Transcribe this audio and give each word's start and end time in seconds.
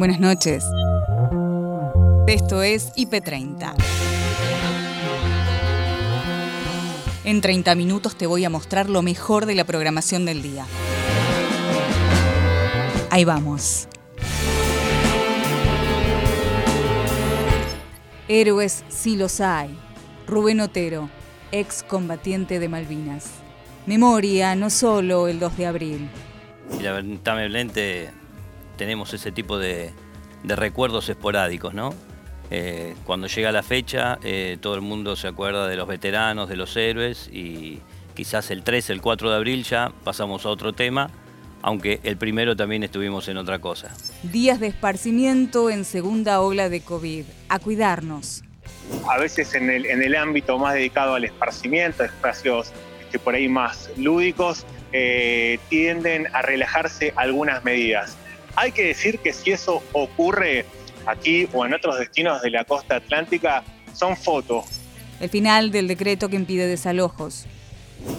Buenas 0.00 0.18
noches. 0.18 0.64
Esto 2.26 2.62
es 2.62 2.90
IP30. 2.94 3.74
En 7.24 7.42
30 7.42 7.74
minutos 7.74 8.16
te 8.16 8.26
voy 8.26 8.46
a 8.46 8.48
mostrar 8.48 8.88
lo 8.88 9.02
mejor 9.02 9.44
de 9.44 9.54
la 9.54 9.64
programación 9.64 10.24
del 10.24 10.40
día. 10.40 10.64
Ahí 13.10 13.26
vamos. 13.26 13.88
Héroes 18.26 18.84
sí 18.88 19.16
los 19.16 19.42
hay. 19.42 19.78
Rubén 20.26 20.60
Otero, 20.60 21.10
ex 21.52 21.82
combatiente 21.82 22.58
de 22.58 22.70
Malvinas. 22.70 23.32
Memoria, 23.84 24.54
no 24.54 24.70
solo 24.70 25.28
el 25.28 25.38
2 25.38 25.58
de 25.58 25.66
abril. 25.66 26.08
Y 26.78 26.82
lamentablemente 26.82 28.18
tenemos 28.80 29.12
ese 29.12 29.30
tipo 29.30 29.58
de, 29.58 29.92
recuerdos 30.42 31.10
esporádicos, 31.10 31.74
¿no? 31.74 31.94
Eh, 32.50 32.94
cuando 33.04 33.26
llega 33.26 33.52
la 33.52 33.62
fecha, 33.62 34.18
eh, 34.24 34.56
todo 34.58 34.74
el 34.74 34.80
mundo 34.80 35.16
se 35.16 35.28
acuerda 35.28 35.68
de 35.68 35.76
los 35.76 35.86
veteranos, 35.86 36.48
de 36.48 36.56
los 36.56 36.74
héroes 36.78 37.28
y 37.30 37.80
quizás 38.14 38.50
el 38.50 38.62
3, 38.62 38.88
el 38.88 39.02
4 39.02 39.28
de 39.32 39.36
abril 39.36 39.64
ya 39.64 39.92
pasamos 40.02 40.46
a 40.46 40.48
otro 40.48 40.72
tema, 40.72 41.10
aunque 41.60 42.00
el 42.04 42.16
primero 42.16 42.56
también 42.56 42.82
estuvimos 42.82 43.28
en 43.28 43.36
otra 43.36 43.58
cosa. 43.58 43.94
Días 44.22 44.60
de 44.60 44.68
esparcimiento 44.68 45.68
en 45.68 45.84
segunda 45.84 46.40
ola 46.40 46.70
de 46.70 46.80
COVID. 46.80 47.26
A 47.50 47.58
cuidarnos. 47.58 48.42
A 49.10 49.18
veces 49.18 49.54
en 49.54 49.68
el, 49.68 49.84
en 49.84 50.02
el 50.02 50.16
ámbito 50.16 50.58
más 50.58 50.72
dedicado 50.72 51.16
al 51.16 51.24
esparcimiento, 51.26 52.02
espacios 52.02 52.72
este, 53.02 53.18
por 53.18 53.34
ahí 53.34 53.46
más 53.46 53.90
lúdicos, 53.98 54.64
eh, 54.92 55.58
tienden 55.68 56.28
a 56.32 56.40
relajarse 56.40 57.12
algunas 57.16 57.62
medidas. 57.62 58.16
Hay 58.56 58.72
que 58.72 58.86
decir 58.86 59.18
que 59.18 59.32
si 59.32 59.52
eso 59.52 59.82
ocurre 59.92 60.64
aquí 61.06 61.48
o 61.52 61.64
en 61.64 61.74
otros 61.74 61.98
destinos 61.98 62.42
de 62.42 62.50
la 62.50 62.64
costa 62.64 62.96
atlántica, 62.96 63.64
son 63.94 64.16
fotos. 64.16 64.66
El 65.20 65.28
final 65.28 65.70
del 65.70 65.88
decreto 65.88 66.28
que 66.28 66.36
impide 66.36 66.66
desalojos. 66.66 67.46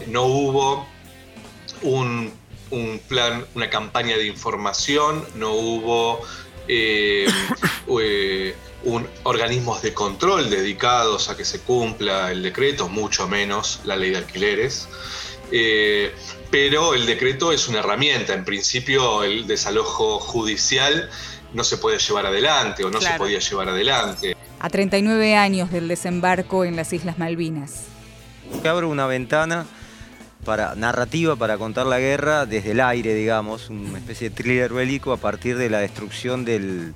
No 0.08 0.26
hubo 0.26 0.86
un, 1.82 2.32
plan, 3.08 3.46
una 3.56 3.70
campaña 3.70 4.18
de 4.18 4.28
información, 4.28 5.26
no 5.36 5.54
hubo 5.54 6.22
eh, 6.68 7.26
eh, 8.00 8.56
un, 8.84 9.08
organismos 9.24 9.82
de 9.82 9.94
control 9.94 10.50
dedicados 10.50 11.30
a 11.30 11.38
que 11.38 11.46
se 11.46 11.60
cumpla 11.62 12.32
el 12.32 12.44
decreto, 12.44 12.88
mucho 12.88 13.28
menos 13.28 13.82
la 13.86 13.96
ley 13.96 14.12
de 14.12 14.18
alquileres. 14.18 14.88
Eh, 15.52 16.12
pero 16.50 16.94
el 16.94 17.06
decreto 17.06 17.52
es 17.52 17.68
una 17.68 17.80
herramienta. 17.80 18.34
En 18.34 18.46
principio, 18.46 19.24
el 19.24 19.48
desalojo 19.48 20.20
judicial 20.20 21.10
no 21.54 21.64
se 21.64 21.78
puede 21.78 21.98
llevar 22.00 22.26
adelante 22.26 22.84
o 22.84 22.90
no 22.90 23.02
se 23.02 23.12
podía 23.18 23.40
llevar 23.40 23.70
adelante. 23.70 24.36
A 24.60 24.70
39 24.70 25.36
años 25.36 25.72
del 25.72 25.88
desembarco 25.88 26.66
en 26.66 26.76
las 26.76 26.94
Islas 26.94 27.18
Malvinas. 27.18 27.86
Abro 28.64 28.90
una 28.90 29.08
ventana 29.08 29.66
para, 30.46 30.76
narrativa 30.76 31.36
para 31.36 31.58
contar 31.58 31.86
la 31.86 32.00
guerra 32.00 32.46
desde 32.46 32.72
el 32.72 32.82
aire, 32.82 33.14
digamos, 33.14 33.70
una 33.70 33.98
especie 33.98 34.30
de 34.30 34.36
thriller 34.36 34.74
bélico 34.74 35.14
a 35.14 35.18
partir 35.18 35.58
de 35.58 35.70
la 35.70 35.80
destrucción 35.80 36.46
del, 36.46 36.94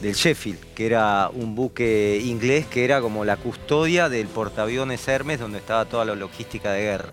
del 0.00 0.14
Sheffield, 0.14 0.60
que 0.74 0.86
era 0.86 1.30
un 1.32 1.54
buque 1.54 2.20
inglés 2.24 2.66
que 2.66 2.84
era 2.84 3.00
como 3.00 3.24
la 3.24 3.36
custodia 3.36 4.08
del 4.08 4.26
portaaviones 4.26 5.06
Hermes 5.06 5.40
donde 5.40 5.58
estaba 5.58 5.84
toda 5.84 6.04
la 6.04 6.14
logística 6.14 6.72
de 6.72 6.82
guerra. 6.82 7.12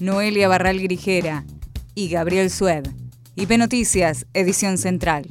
Noelia 0.00 0.48
Barral 0.48 0.80
Grijera 0.80 1.44
y 1.94 2.08
Gabriel 2.08 2.50
Sued. 2.50 2.86
IP 3.34 3.50
Noticias, 3.58 4.26
edición 4.34 4.78
central. 4.78 5.26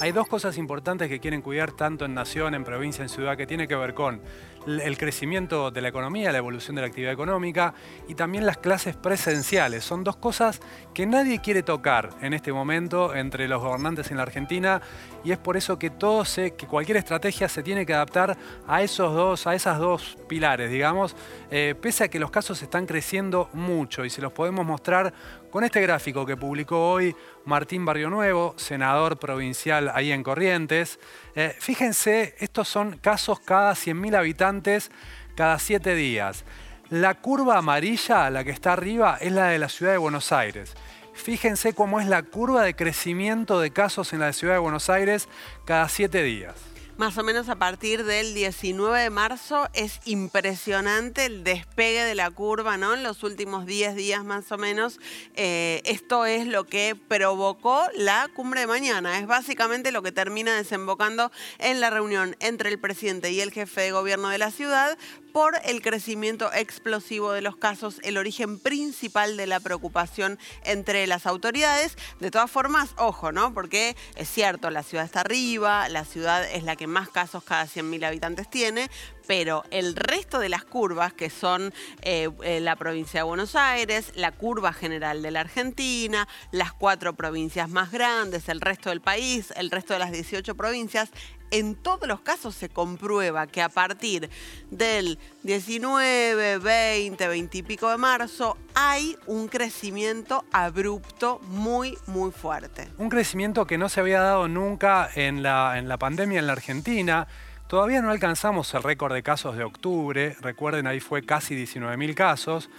Hay 0.00 0.10
dos 0.12 0.26
cosas 0.26 0.58
importantes 0.58 1.08
que 1.08 1.20
quieren 1.20 1.42
cuidar 1.42 1.72
tanto 1.72 2.04
en 2.04 2.14
nación, 2.14 2.54
en 2.54 2.64
provincia, 2.64 3.02
en 3.02 3.08
ciudad, 3.08 3.36
que 3.36 3.46
tiene 3.46 3.68
que 3.68 3.76
ver 3.76 3.94
con 3.94 4.20
el 4.66 4.98
crecimiento 4.98 5.70
de 5.70 5.80
la 5.80 5.88
economía, 5.88 6.32
la 6.32 6.38
evolución 6.38 6.76
de 6.76 6.82
la 6.82 6.88
actividad 6.88 7.12
económica 7.12 7.74
y 8.08 8.14
también 8.14 8.46
las 8.46 8.58
clases 8.58 8.96
presenciales. 8.96 9.84
Son 9.84 10.04
dos 10.04 10.16
cosas 10.16 10.60
que 10.94 11.06
nadie 11.06 11.40
quiere 11.40 11.62
tocar 11.62 12.10
en 12.20 12.32
este 12.32 12.52
momento 12.52 13.14
entre 13.14 13.48
los 13.48 13.62
gobernantes 13.62 14.10
en 14.10 14.16
la 14.18 14.22
Argentina 14.22 14.80
y 15.24 15.32
es 15.32 15.38
por 15.38 15.56
eso 15.56 15.78
que 15.78 15.90
todo 15.90 16.24
se, 16.24 16.54
que 16.54 16.66
cualquier 16.66 16.98
estrategia 16.98 17.48
se 17.48 17.62
tiene 17.62 17.86
que 17.86 17.94
adaptar 17.94 18.36
a 18.66 18.82
esos 18.82 19.14
dos, 19.14 19.46
a 19.46 19.54
esas 19.54 19.78
dos 19.78 20.16
pilares, 20.28 20.70
digamos, 20.70 21.16
eh, 21.50 21.74
pese 21.80 22.04
a 22.04 22.08
que 22.08 22.18
los 22.18 22.30
casos 22.30 22.62
están 22.62 22.86
creciendo 22.86 23.48
mucho 23.52 24.04
y 24.04 24.10
se 24.10 24.22
los 24.22 24.32
podemos 24.32 24.64
mostrar 24.64 25.12
con 25.50 25.64
este 25.64 25.82
gráfico 25.82 26.24
que 26.24 26.36
publicó 26.36 26.92
hoy 26.92 27.14
Martín 27.44 27.84
Barrio 27.84 28.08
Nuevo, 28.08 28.54
senador 28.56 29.18
provincial 29.18 29.90
ahí 29.94 30.10
en 30.10 30.22
Corrientes. 30.22 30.98
Eh, 31.34 31.56
fíjense, 31.58 32.34
estos 32.38 32.68
son 32.68 32.98
casos 32.98 33.40
cada 33.40 33.72
100.000 33.72 34.16
habitantes 34.16 34.90
cada 35.34 35.58
7 35.58 35.94
días. 35.94 36.44
La 36.90 37.14
curva 37.14 37.56
amarilla, 37.56 38.28
la 38.30 38.44
que 38.44 38.50
está 38.50 38.74
arriba, 38.74 39.16
es 39.20 39.32
la 39.32 39.48
de 39.48 39.58
la 39.58 39.68
ciudad 39.68 39.92
de 39.92 39.98
Buenos 39.98 40.30
Aires. 40.32 40.74
Fíjense 41.14 41.74
cómo 41.74 42.00
es 42.00 42.06
la 42.06 42.22
curva 42.22 42.62
de 42.62 42.74
crecimiento 42.74 43.60
de 43.60 43.70
casos 43.70 44.12
en 44.12 44.20
la 44.20 44.32
ciudad 44.32 44.54
de 44.54 44.60
Buenos 44.60 44.90
Aires 44.90 45.28
cada 45.64 45.88
7 45.88 46.22
días 46.22 46.71
más 46.96 47.18
o 47.18 47.22
menos 47.22 47.48
a 47.48 47.56
partir 47.56 48.04
del 48.04 48.34
19 48.34 49.00
de 49.00 49.10
marzo. 49.10 49.68
Es 49.72 50.00
impresionante 50.04 51.26
el 51.26 51.44
despegue 51.44 52.04
de 52.04 52.14
la 52.14 52.30
curva, 52.30 52.76
¿no? 52.76 52.94
En 52.94 53.02
los 53.02 53.22
últimos 53.22 53.66
10 53.66 53.94
días 53.94 54.24
más 54.24 54.50
o 54.52 54.58
menos. 54.58 55.00
Eh, 55.34 55.82
esto 55.84 56.26
es 56.26 56.46
lo 56.46 56.64
que 56.64 56.96
provocó 57.08 57.82
la 57.94 58.28
cumbre 58.34 58.60
de 58.60 58.66
mañana. 58.66 59.18
Es 59.18 59.26
básicamente 59.26 59.92
lo 59.92 60.02
que 60.02 60.12
termina 60.12 60.56
desembocando 60.56 61.32
en 61.58 61.80
la 61.80 61.90
reunión 61.90 62.36
entre 62.40 62.70
el 62.70 62.78
presidente 62.78 63.32
y 63.32 63.40
el 63.40 63.52
jefe 63.52 63.80
de 63.82 63.92
gobierno 63.92 64.28
de 64.28 64.38
la 64.38 64.50
ciudad 64.50 64.96
por 65.32 65.54
el 65.64 65.82
crecimiento 65.82 66.52
explosivo 66.52 67.32
de 67.32 67.42
los 67.42 67.56
casos, 67.56 68.00
el 68.02 68.18
origen 68.18 68.58
principal 68.58 69.36
de 69.36 69.46
la 69.46 69.60
preocupación 69.60 70.38
entre 70.64 71.06
las 71.06 71.26
autoridades. 71.26 71.96
De 72.20 72.30
todas 72.30 72.50
formas, 72.50 72.90
ojo, 72.98 73.32
¿no? 73.32 73.54
Porque 73.54 73.96
es 74.16 74.28
cierto, 74.28 74.70
la 74.70 74.82
ciudad 74.82 75.04
está 75.04 75.20
arriba, 75.20 75.88
la 75.88 76.04
ciudad 76.04 76.44
es 76.50 76.64
la 76.64 76.76
que 76.76 76.86
más 76.86 77.08
casos 77.08 77.44
cada 77.44 77.64
100.000 77.64 78.04
habitantes 78.04 78.50
tiene, 78.50 78.90
pero 79.26 79.64
el 79.70 79.94
resto 79.96 80.38
de 80.38 80.48
las 80.48 80.64
curvas, 80.64 81.12
que 81.12 81.30
son 81.30 81.72
eh, 82.02 82.28
eh, 82.42 82.60
la 82.60 82.76
provincia 82.76 83.20
de 83.20 83.24
Buenos 83.24 83.56
Aires, 83.56 84.12
la 84.14 84.32
curva 84.32 84.72
general 84.72 85.22
de 85.22 85.30
la 85.30 85.40
Argentina, 85.40 86.28
las 86.50 86.72
cuatro 86.72 87.14
provincias 87.14 87.68
más 87.68 87.90
grandes, 87.90 88.48
el 88.48 88.60
resto 88.60 88.90
del 88.90 89.00
país, 89.00 89.52
el 89.56 89.70
resto 89.70 89.94
de 89.94 90.00
las 90.00 90.12
18 90.12 90.54
provincias, 90.54 91.10
en 91.52 91.76
todos 91.76 92.08
los 92.08 92.20
casos 92.20 92.56
se 92.56 92.68
comprueba 92.68 93.46
que 93.46 93.62
a 93.62 93.68
partir 93.68 94.28
del 94.70 95.18
19, 95.44 96.58
20, 96.58 97.28
20 97.28 97.58
y 97.58 97.62
pico 97.62 97.90
de 97.90 97.98
marzo 97.98 98.56
hay 98.74 99.16
un 99.26 99.48
crecimiento 99.48 100.44
abrupto 100.50 101.40
muy, 101.48 101.96
muy 102.06 102.32
fuerte. 102.32 102.88
Un 102.98 103.10
crecimiento 103.10 103.66
que 103.66 103.78
no 103.78 103.88
se 103.88 104.00
había 104.00 104.20
dado 104.20 104.48
nunca 104.48 105.08
en 105.14 105.42
la, 105.42 105.78
en 105.78 105.88
la 105.88 105.98
pandemia 105.98 106.40
en 106.40 106.46
la 106.46 106.54
Argentina. 106.54 107.28
Todavía 107.68 108.00
no 108.00 108.10
alcanzamos 108.10 108.72
el 108.74 108.82
récord 108.82 109.12
de 109.12 109.22
casos 109.22 109.56
de 109.56 109.64
octubre, 109.64 110.36
recuerden 110.40 110.86
ahí 110.86 111.00
fue 111.00 111.22
casi 111.22 111.54
19.000 111.54 112.14
casos, 112.14 112.70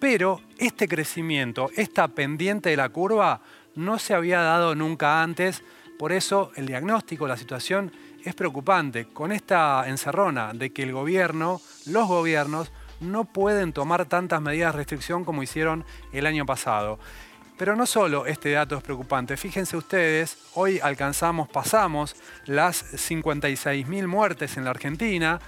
pero 0.00 0.40
este 0.58 0.88
crecimiento, 0.88 1.70
esta 1.76 2.08
pendiente 2.08 2.70
de 2.70 2.76
la 2.76 2.88
curva, 2.88 3.42
no 3.74 3.98
se 3.98 4.14
había 4.14 4.40
dado 4.40 4.74
nunca 4.74 5.22
antes, 5.22 5.62
por 5.98 6.12
eso 6.12 6.50
el 6.56 6.66
diagnóstico, 6.66 7.26
la 7.26 7.36
situación 7.36 7.92
es 8.24 8.34
preocupante 8.34 9.06
con 9.06 9.32
esta 9.32 9.84
encerrona 9.88 10.52
de 10.52 10.72
que 10.72 10.82
el 10.82 10.92
gobierno, 10.92 11.60
los 11.86 12.08
gobiernos, 12.08 12.72
no 13.00 13.24
pueden 13.24 13.72
tomar 13.72 14.06
tantas 14.06 14.40
medidas 14.40 14.72
de 14.72 14.78
restricción 14.78 15.24
como 15.24 15.42
hicieron 15.42 15.84
el 16.12 16.26
año 16.26 16.46
pasado. 16.46 16.98
Pero 17.58 17.76
no 17.76 17.86
solo 17.86 18.26
este 18.26 18.52
dato 18.52 18.76
es 18.76 18.82
preocupante, 18.82 19.36
fíjense 19.36 19.76
ustedes, 19.76 20.38
hoy 20.54 20.80
alcanzamos, 20.80 21.48
pasamos 21.48 22.16
las 22.46 22.94
56.000 22.94 24.06
muertes 24.06 24.56
en 24.56 24.64
la 24.64 24.70
Argentina. 24.70 25.38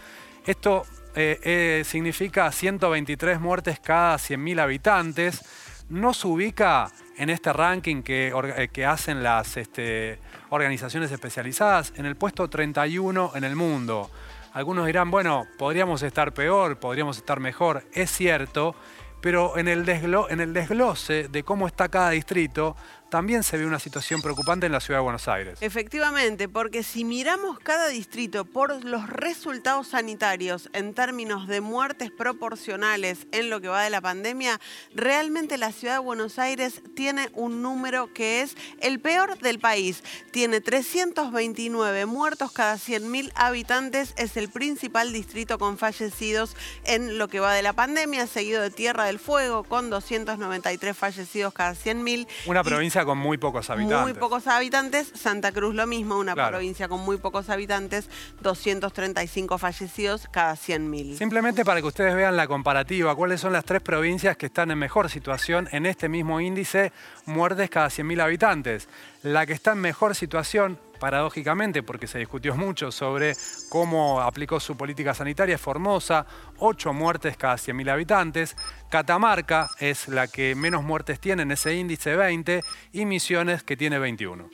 Esto 0.46 0.84
eh, 1.16 1.40
eh, 1.42 1.82
significa 1.84 2.50
123 2.52 3.40
muertes 3.40 3.80
cada 3.80 4.16
100.000 4.16 4.60
habitantes. 4.60 5.42
Nos 5.88 6.24
ubica 6.24 6.90
en 7.18 7.28
este 7.28 7.52
ranking 7.52 8.02
que, 8.02 8.32
eh, 8.56 8.68
que 8.72 8.86
hacen 8.86 9.22
las 9.22 9.56
este, 9.56 10.18
organizaciones 10.48 11.12
especializadas 11.12 11.92
en 11.96 12.06
el 12.06 12.16
puesto 12.16 12.48
31 12.48 13.32
en 13.34 13.44
el 13.44 13.54
mundo. 13.54 14.10
Algunos 14.54 14.86
dirán, 14.86 15.10
bueno, 15.10 15.46
podríamos 15.58 16.02
estar 16.02 16.32
peor, 16.32 16.78
podríamos 16.78 17.18
estar 17.18 17.38
mejor, 17.38 17.84
es 17.92 18.10
cierto, 18.10 18.74
pero 19.20 19.58
en 19.58 19.68
el, 19.68 19.88
en 19.88 20.40
el 20.40 20.52
desglose 20.52 21.28
de 21.28 21.42
cómo 21.42 21.66
está 21.66 21.88
cada 21.88 22.10
distrito, 22.10 22.76
también 23.14 23.44
se 23.44 23.56
ve 23.56 23.64
una 23.64 23.78
situación 23.78 24.20
preocupante 24.22 24.66
en 24.66 24.72
la 24.72 24.80
ciudad 24.80 24.98
de 24.98 25.04
Buenos 25.04 25.28
Aires. 25.28 25.58
Efectivamente, 25.60 26.48
porque 26.48 26.82
si 26.82 27.04
miramos 27.04 27.60
cada 27.60 27.86
distrito 27.86 28.44
por 28.44 28.84
los 28.84 29.08
resultados 29.08 29.86
sanitarios 29.86 30.68
en 30.72 30.94
términos 30.94 31.46
de 31.46 31.60
muertes 31.60 32.10
proporcionales 32.10 33.28
en 33.30 33.50
lo 33.50 33.60
que 33.60 33.68
va 33.68 33.84
de 33.84 33.90
la 33.90 34.00
pandemia, 34.00 34.60
realmente 34.96 35.58
la 35.58 35.70
ciudad 35.70 35.94
de 35.94 36.00
Buenos 36.00 36.40
Aires 36.40 36.82
tiene 36.96 37.30
un 37.34 37.62
número 37.62 38.12
que 38.12 38.40
es 38.40 38.56
el 38.80 38.98
peor 38.98 39.38
del 39.38 39.60
país. 39.60 40.02
Tiene 40.32 40.60
329 40.60 42.06
muertos 42.06 42.50
cada 42.50 42.74
100.000 42.74 43.30
habitantes, 43.36 44.12
es 44.16 44.36
el 44.36 44.48
principal 44.48 45.12
distrito 45.12 45.60
con 45.60 45.78
fallecidos 45.78 46.56
en 46.82 47.16
lo 47.16 47.28
que 47.28 47.38
va 47.38 47.54
de 47.54 47.62
la 47.62 47.74
pandemia, 47.74 48.26
seguido 48.26 48.60
de 48.60 48.72
Tierra 48.72 49.04
del 49.04 49.20
Fuego 49.20 49.62
con 49.62 49.88
293 49.88 50.96
fallecidos 50.96 51.54
cada 51.54 51.74
100.000. 51.74 52.26
Una 52.46 52.64
provincia 52.64 53.03
con 53.04 53.18
muy 53.18 53.38
pocos 53.38 53.70
habitantes. 53.70 54.00
Muy 54.00 54.14
pocos 54.14 54.46
habitantes, 54.46 55.10
Santa 55.14 55.52
Cruz 55.52 55.74
lo 55.74 55.86
mismo, 55.86 56.18
una 56.18 56.34
provincia 56.34 56.88
con 56.88 57.00
muy 57.00 57.16
pocos 57.16 57.50
habitantes, 57.50 58.08
235 58.40 59.58
fallecidos 59.58 60.28
cada 60.30 60.54
100.000. 60.54 61.16
Simplemente 61.16 61.64
para 61.64 61.80
que 61.80 61.86
ustedes 61.86 62.14
vean 62.14 62.36
la 62.36 62.46
comparativa, 62.46 63.14
cuáles 63.14 63.40
son 63.40 63.52
las 63.52 63.64
tres 63.64 63.82
provincias 63.82 64.36
que 64.36 64.46
están 64.46 64.70
en 64.70 64.78
mejor 64.78 65.10
situación 65.10 65.68
en 65.72 65.86
este 65.86 66.08
mismo 66.08 66.40
índice, 66.40 66.92
muertes 67.26 67.70
cada 67.70 67.88
100.000 67.88 68.22
habitantes. 68.22 68.88
La 69.22 69.46
que 69.46 69.52
está 69.52 69.72
en 69.72 69.78
mejor 69.78 70.14
situación 70.14 70.78
paradójicamente, 71.04 71.82
porque 71.82 72.06
se 72.06 72.18
discutió 72.18 72.56
mucho 72.56 72.90
sobre 72.90 73.36
cómo 73.68 74.22
aplicó 74.22 74.58
su 74.58 74.74
política 74.74 75.12
sanitaria, 75.12 75.58
Formosa, 75.58 76.24
8 76.56 76.94
muertes 76.94 77.36
cada 77.36 77.56
100.000 77.56 77.90
habitantes. 77.90 78.56
Catamarca 78.88 79.68
es 79.80 80.08
la 80.08 80.28
que 80.28 80.54
menos 80.54 80.82
muertes 80.82 81.20
tiene 81.20 81.42
en 81.42 81.50
ese 81.50 81.74
índice 81.74 82.16
20 82.16 82.62
y 82.92 83.04
Misiones 83.04 83.62
que 83.62 83.76
tiene 83.76 83.98
21. 83.98 84.48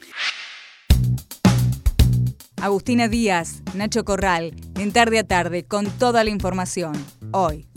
Agustina 2.60 3.06
Díaz, 3.06 3.62
Nacho 3.74 4.04
Corral, 4.04 4.52
en 4.76 4.92
tarde 4.92 5.20
a 5.20 5.24
tarde, 5.24 5.62
con 5.62 5.86
toda 5.86 6.24
la 6.24 6.30
información. 6.30 6.94
Hoy. 7.30 7.68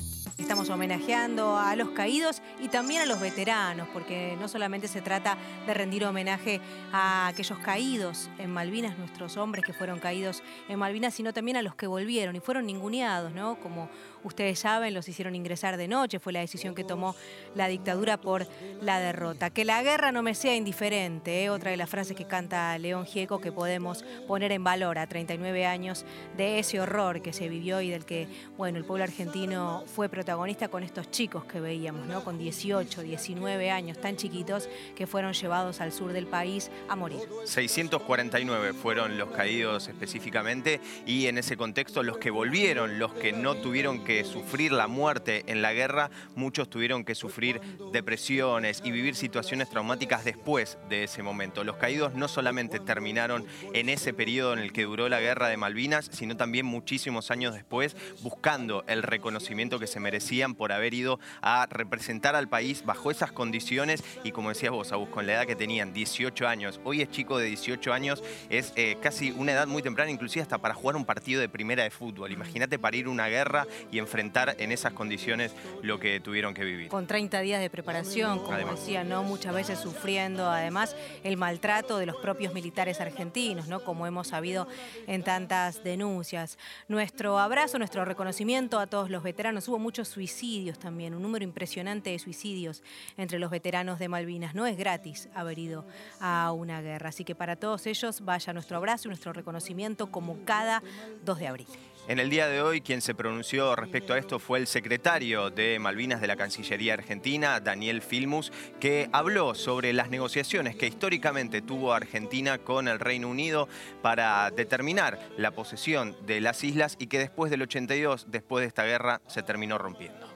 Estamos 0.54 0.70
homenajeando 0.70 1.58
a 1.58 1.76
los 1.76 1.90
caídos 1.90 2.44
y 2.62 2.68
también 2.68 3.02
a 3.02 3.08
los 3.08 3.20
veteranos, 3.20 3.88
porque 3.92 4.38
no 4.40 4.48
solamente 4.48 4.88
se 4.88 5.02
trata 5.02 5.36
de 5.66 5.74
rendir 5.74 6.06
homenaje 6.06 6.62
a 6.92 7.26
aquellos 7.26 7.58
caídos 7.58 8.30
en 8.38 8.52
Malvinas, 8.52 8.96
nuestros 9.00 9.36
hombres 9.38 9.66
que 9.66 9.74
fueron 9.74 9.98
caídos 9.98 10.44
en 10.70 10.78
Malvinas, 10.78 11.16
sino 11.16 11.34
también 11.34 11.58
a 11.58 11.64
los 11.64 11.74
que 11.74 11.88
volvieron 11.88 12.36
y 12.36 12.40
fueron 12.40 12.68
ninguneados, 12.68 13.34
¿no? 13.34 13.56
Como 13.62 13.90
ustedes 14.24 14.60
saben, 14.60 14.94
los 14.94 15.08
hicieron 15.08 15.36
ingresar 15.36 15.78
de 15.78 15.88
noche, 15.88 16.20
fue 16.20 16.34
la 16.34 16.40
decisión 16.40 16.76
que 16.76 16.84
tomó 16.84 17.16
la 17.56 17.68
dictadura 17.68 18.18
por 18.18 18.48
la 18.82 19.00
derrota. 19.00 19.50
Que 19.50 19.66
la 19.66 19.82
guerra 19.84 20.12
no 20.12 20.24
me 20.24 20.36
sea 20.36 20.56
indiferente, 20.56 21.44
¿eh? 21.44 21.50
otra 21.50 21.72
de 21.72 21.78
las 21.78 21.90
frases 21.90 22.16
que 22.16 22.26
canta 22.26 22.78
León 22.78 23.06
Gieco 23.06 23.40
que 23.40 23.52
podemos 23.52 24.04
poner 24.28 24.52
en 24.52 24.64
valor 24.64 24.98
a 24.98 25.08
39 25.08 25.66
años 25.66 26.06
de 26.38 26.60
ese 26.60 26.80
horror 26.80 27.22
que 27.22 27.34
se 27.34 27.50
vivió 27.50 27.82
y 27.82 27.90
del 27.90 28.06
que, 28.06 28.28
bueno, 28.58 28.78
el 28.78 28.86
pueblo 28.86 29.04
argentino 29.04 29.84
fue 29.88 30.10
protagonista 30.10 30.68
con 30.68 30.84
estos 30.84 31.12
chicos 31.12 31.46
que 31.46 31.60
veíamos, 31.60 32.06
¿no? 32.08 32.24
Con 32.24 32.38
18, 32.38 33.02
19 33.02 33.72
años 33.72 34.00
tan 34.00 34.16
chiquitos 34.16 34.70
que 34.96 35.08
fueron 35.08 35.34
llevados 35.34 35.82
al 35.82 35.92
sur 35.92 36.14
del 36.14 36.28
país 36.28 36.72
a 36.88 36.96
morir. 36.96 37.22
649 37.46 38.74
fueron 38.74 39.18
los 39.18 39.32
caídos 39.32 39.88
específicamente 39.88 40.80
y 41.06 41.28
en 41.28 41.38
ese 41.38 41.58
contexto 41.58 42.04
los 42.04 42.18
que 42.18 42.32
volvieron, 42.32 43.00
los 43.00 43.14
que 43.14 43.32
no 43.32 43.56
tuvieron 43.56 44.04
que 44.04 44.13
sufrir 44.24 44.72
la 44.72 44.88
muerte 44.88 45.44
en 45.48 45.62
la 45.62 45.74
guerra, 45.74 46.10
muchos 46.36 46.70
tuvieron 46.70 47.04
que 47.04 47.16
sufrir 47.16 47.60
depresiones 47.92 48.82
y 48.84 48.92
vivir 48.92 49.16
situaciones 49.16 49.70
traumáticas 49.70 50.24
después 50.24 50.78
de 50.90 51.06
ese 51.06 51.24
momento. 51.24 51.64
Los 51.64 51.78
caídos 51.78 52.14
no 52.14 52.28
solamente 52.28 52.80
terminaron 52.80 53.46
en 53.74 53.90
ese 53.90 54.14
periodo 54.14 54.54
en 54.54 54.60
el 54.60 54.72
que 54.72 54.84
duró 54.84 55.10
la 55.10 55.20
guerra 55.20 55.48
de 55.48 55.58
Malvinas, 55.58 56.10
sino 56.12 56.38
también 56.38 56.66
muchísimos 56.66 57.32
años 57.32 57.54
después, 57.54 57.96
buscando 58.22 58.84
el 58.88 59.04
reconocimiento 59.04 59.80
que 59.80 59.88
se 59.88 60.00
merecían 60.00 60.56
por 60.56 60.72
haber 60.72 60.94
ido 60.94 61.20
a 61.42 61.66
representar 61.70 62.36
al 62.36 62.50
país 62.50 62.86
bajo 62.86 63.12
esas 63.12 63.32
condiciones 63.32 64.04
y 64.24 64.32
como 64.32 64.50
decías 64.50 64.72
vos, 64.72 64.92
Agus, 64.92 65.10
con 65.10 65.26
la 65.26 65.34
edad 65.34 65.46
que 65.46 65.56
tenían, 65.56 65.94
18 65.94 66.48
años. 66.48 66.80
Hoy 66.84 67.02
es 67.02 67.10
chico 67.10 67.38
de 67.38 67.46
18 67.46 67.94
años, 67.94 68.24
es 68.50 68.74
eh, 68.76 68.98
casi 69.02 69.32
una 69.32 69.54
edad 69.54 69.68
muy 69.68 69.82
temprana, 69.82 70.12
inclusive 70.12 70.42
hasta 70.42 70.58
para 70.58 70.74
jugar 70.74 70.96
un 70.96 71.06
partido 71.06 71.42
de 71.42 71.50
primera 71.50 71.84
de 71.84 71.90
fútbol. 71.90 72.32
Imagínate 72.32 72.80
para 72.80 72.98
ir 72.98 73.08
a 73.08 73.10
una 73.10 73.28
guerra 73.28 73.68
y 73.92 74.00
enfrentar 74.04 74.56
en 74.60 74.72
esas 74.72 74.94
condiciones 74.94 75.54
lo 75.82 76.00
que 76.00 76.20
tuvieron 76.20 76.54
que 76.54 76.64
vivir. 76.64 76.90
Con 76.90 77.08
30 77.08 77.42
días 77.42 77.62
de 77.62 77.70
preparación, 77.70 78.40
como 78.40 78.58
decía, 78.58 79.04
¿no? 79.04 79.24
muchas 79.24 79.54
veces 79.54 79.80
sufriendo 79.80 80.50
además 80.50 80.96
el 81.24 81.38
maltrato 81.38 81.98
de 81.98 82.06
los 82.06 82.18
propios 82.18 82.54
militares 82.54 83.02
argentinos, 83.02 83.68
¿no? 83.68 83.84
como 83.84 84.06
hemos 84.06 84.28
sabido 84.28 84.68
en 85.08 85.24
tantas 85.24 85.84
denuncias. 85.84 86.58
Nuestro 86.88 87.40
abrazo, 87.40 87.78
nuestro 87.78 88.06
reconocimiento 88.06 88.80
a 88.80 88.88
todos 88.88 89.10
los 89.10 89.24
veteranos. 89.24 89.68
Hubo 89.68 89.80
muchos 89.80 90.08
suicidios 90.08 90.80
también, 90.80 91.14
un 91.14 91.22
número 91.22 91.44
impresionante 91.44 92.12
de 92.12 92.20
suicidios 92.20 92.84
entre 93.18 93.40
los 93.40 93.50
veteranos 93.50 94.00
de 94.00 94.08
Malvinas. 94.08 94.56
No 94.56 94.68
es 94.68 94.78
gratis 94.78 95.30
haber 95.34 95.60
ido 95.60 95.86
a 96.20 96.52
una 96.52 96.82
guerra, 96.82 97.10
así 97.10 97.24
que 97.24 97.36
para 97.36 97.56
todos 97.56 97.88
ellos 97.88 98.22
vaya 98.22 98.54
nuestro 98.54 98.78
abrazo 98.78 99.08
y 99.08 99.10
nuestro 99.10 99.34
reconocimiento 99.34 100.12
como 100.12 100.44
cada 100.46 100.84
2 101.26 101.40
de 101.40 101.48
abril. 101.48 101.68
En 102.06 102.20
el 102.20 102.30
día 102.30 102.48
de 102.48 102.62
hoy, 102.62 102.82
quien 102.82 103.02
se 103.02 103.16
pronunció 103.16 103.78
respecto 103.78 104.14
a 104.14 104.18
esto 104.18 104.38
fue 104.38 104.60
el 104.60 104.68
secretario 104.68 105.50
de 105.50 105.80
Malvinas 105.80 106.20
de 106.20 106.28
la 106.28 106.36
Cancillería 106.36 106.96
Argentina, 106.96 107.62
Daniel 107.62 108.02
Filmus, 108.02 108.52
que 108.82 109.10
habló 109.14 109.56
sobre 109.56 109.94
las 109.94 110.10
negociaciones 110.10 110.76
que 110.76 110.88
históricamente 110.88 111.62
tuvo 111.62 111.94
Argentina 111.94 112.58
con 112.58 112.90
el 112.90 113.00
Reino 113.00 113.30
Unido 113.30 113.70
para 114.02 114.52
determinar 114.52 115.18
la 115.38 115.52
posesión 115.52 116.14
de 116.26 116.42
las 116.42 116.64
islas 116.66 116.98
y 117.00 117.08
que 117.08 117.20
después 117.20 117.50
del 117.50 117.62
82, 117.62 118.30
después 118.30 118.64
de 118.64 118.68
esta 118.68 118.84
guerra, 118.84 119.22
se 119.28 119.42
terminó 119.42 119.78
rompiendo. 119.78 120.28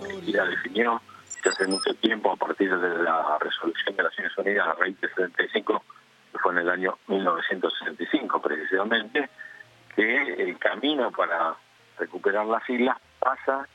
Argentina 0.00 0.44
definió 0.46 1.02
hace 1.48 1.66
mucho 1.66 1.94
tiempo, 1.94 2.32
a 2.32 2.36
partir 2.36 2.70
de 2.76 3.02
la 3.02 3.38
resolución 3.40 3.96
de 3.96 4.02
Naciones 4.02 4.38
Unidas, 4.38 4.66
la 4.66 4.74
2075, 4.74 5.84
que 6.32 6.38
fue 6.38 6.52
en 6.52 6.58
el 6.58 6.68
año 6.68 6.98
1965 7.08 8.42
precisamente, 8.42 9.28
que 9.98 10.34
el 10.34 10.56
camino 10.58 11.10
para 11.10 11.56
recuperar 11.98 12.46
las 12.46 12.68
islas 12.70 12.98
pasa 13.18 13.66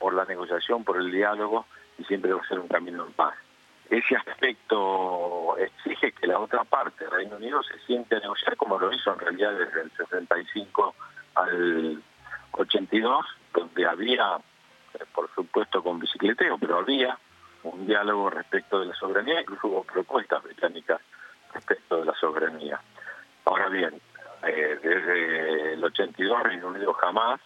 por 0.00 0.12
la 0.14 0.24
negociación, 0.24 0.82
por 0.82 0.96
el 0.96 1.12
diálogo 1.12 1.64
y 1.96 2.04
siempre 2.06 2.32
va 2.32 2.40
a 2.40 2.48
ser 2.48 2.58
un 2.58 2.66
camino 2.66 3.06
en 3.06 3.12
paz. 3.12 3.34
Ese 3.88 4.16
aspecto 4.16 5.56
exige 5.58 6.10
que 6.10 6.26
la 6.26 6.40
otra 6.40 6.64
parte, 6.64 7.08
Reino 7.08 7.36
Unido, 7.36 7.62
se 7.62 7.78
siente 7.86 8.16
a 8.16 8.18
negociar 8.18 8.56
como 8.56 8.80
lo 8.80 8.92
hizo 8.92 9.12
en 9.12 9.20
realidad 9.20 9.52
desde 9.52 9.82
el 9.82 9.92
65 9.92 10.94
al 11.36 12.02
82, 12.50 13.26
donde 13.54 13.86
había, 13.86 14.40
eh, 14.94 15.04
por 15.14 15.32
supuesto 15.36 15.84
con 15.84 16.00
bicicleteo, 16.00 16.58
pero 16.58 16.78
había 16.78 17.16
un 17.62 17.86
diálogo 17.86 18.28
respecto 18.30 18.80
de 18.80 18.86
la 18.86 18.94
soberanía, 18.96 19.42
incluso 19.42 19.68
hubo 19.68 19.84
propuestas 19.84 20.42
británicas 20.42 21.00
respecto 21.54 21.98
de 21.98 22.06
la 22.06 22.14
soberanía. 22.14 22.80
Ahora 23.44 23.68
bien, 23.68 24.00
eh, 24.42 24.78
desde 24.82 25.74
el 25.74 25.84
82 25.84 26.42
Reino 26.42 26.68
Unido 26.68 26.92
jamás 26.94 27.40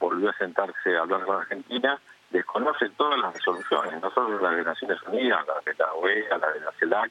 volvió 0.00 0.30
a 0.30 0.34
sentarse 0.34 0.96
a 0.96 1.00
hablar 1.00 1.24
con 1.24 1.36
Argentina, 1.36 1.98
desconoce 2.30 2.88
todas 2.90 3.18
las 3.18 3.34
resoluciones, 3.34 4.00
no 4.00 4.10
solo 4.10 4.40
las 4.40 4.56
de 4.56 4.64
Naciones 4.64 5.02
Unidas, 5.06 5.46
las 5.46 5.64
de 5.64 5.74
la 5.74 5.92
OEA, 5.94 6.38
la 6.38 6.50
de 6.50 6.60
la 6.60 6.72
CELAC, 6.78 7.10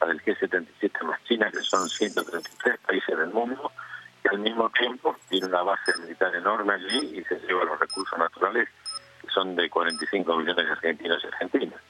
la 0.00 0.06
del 0.08 0.22
G77 0.22 1.02
más 1.04 1.22
China, 1.24 1.50
que 1.50 1.60
son 1.60 1.88
133 1.88 2.78
países 2.78 3.18
del 3.18 3.30
mundo, 3.30 3.70
y 4.24 4.28
al 4.28 4.38
mismo 4.38 4.70
tiempo 4.70 5.16
tiene 5.28 5.46
una 5.46 5.62
base 5.62 5.92
militar 6.00 6.34
enorme 6.34 6.74
allí 6.74 7.18
y 7.18 7.24
se 7.24 7.38
lleva 7.40 7.64
los 7.64 7.78
recursos 7.78 8.18
naturales, 8.18 8.68
que 9.20 9.28
son 9.28 9.54
de 9.56 9.68
45 9.68 10.36
millones 10.36 10.64
de 10.64 10.72
argentinos 10.72 11.22
y 11.22 11.26
argentinas. 11.26 11.80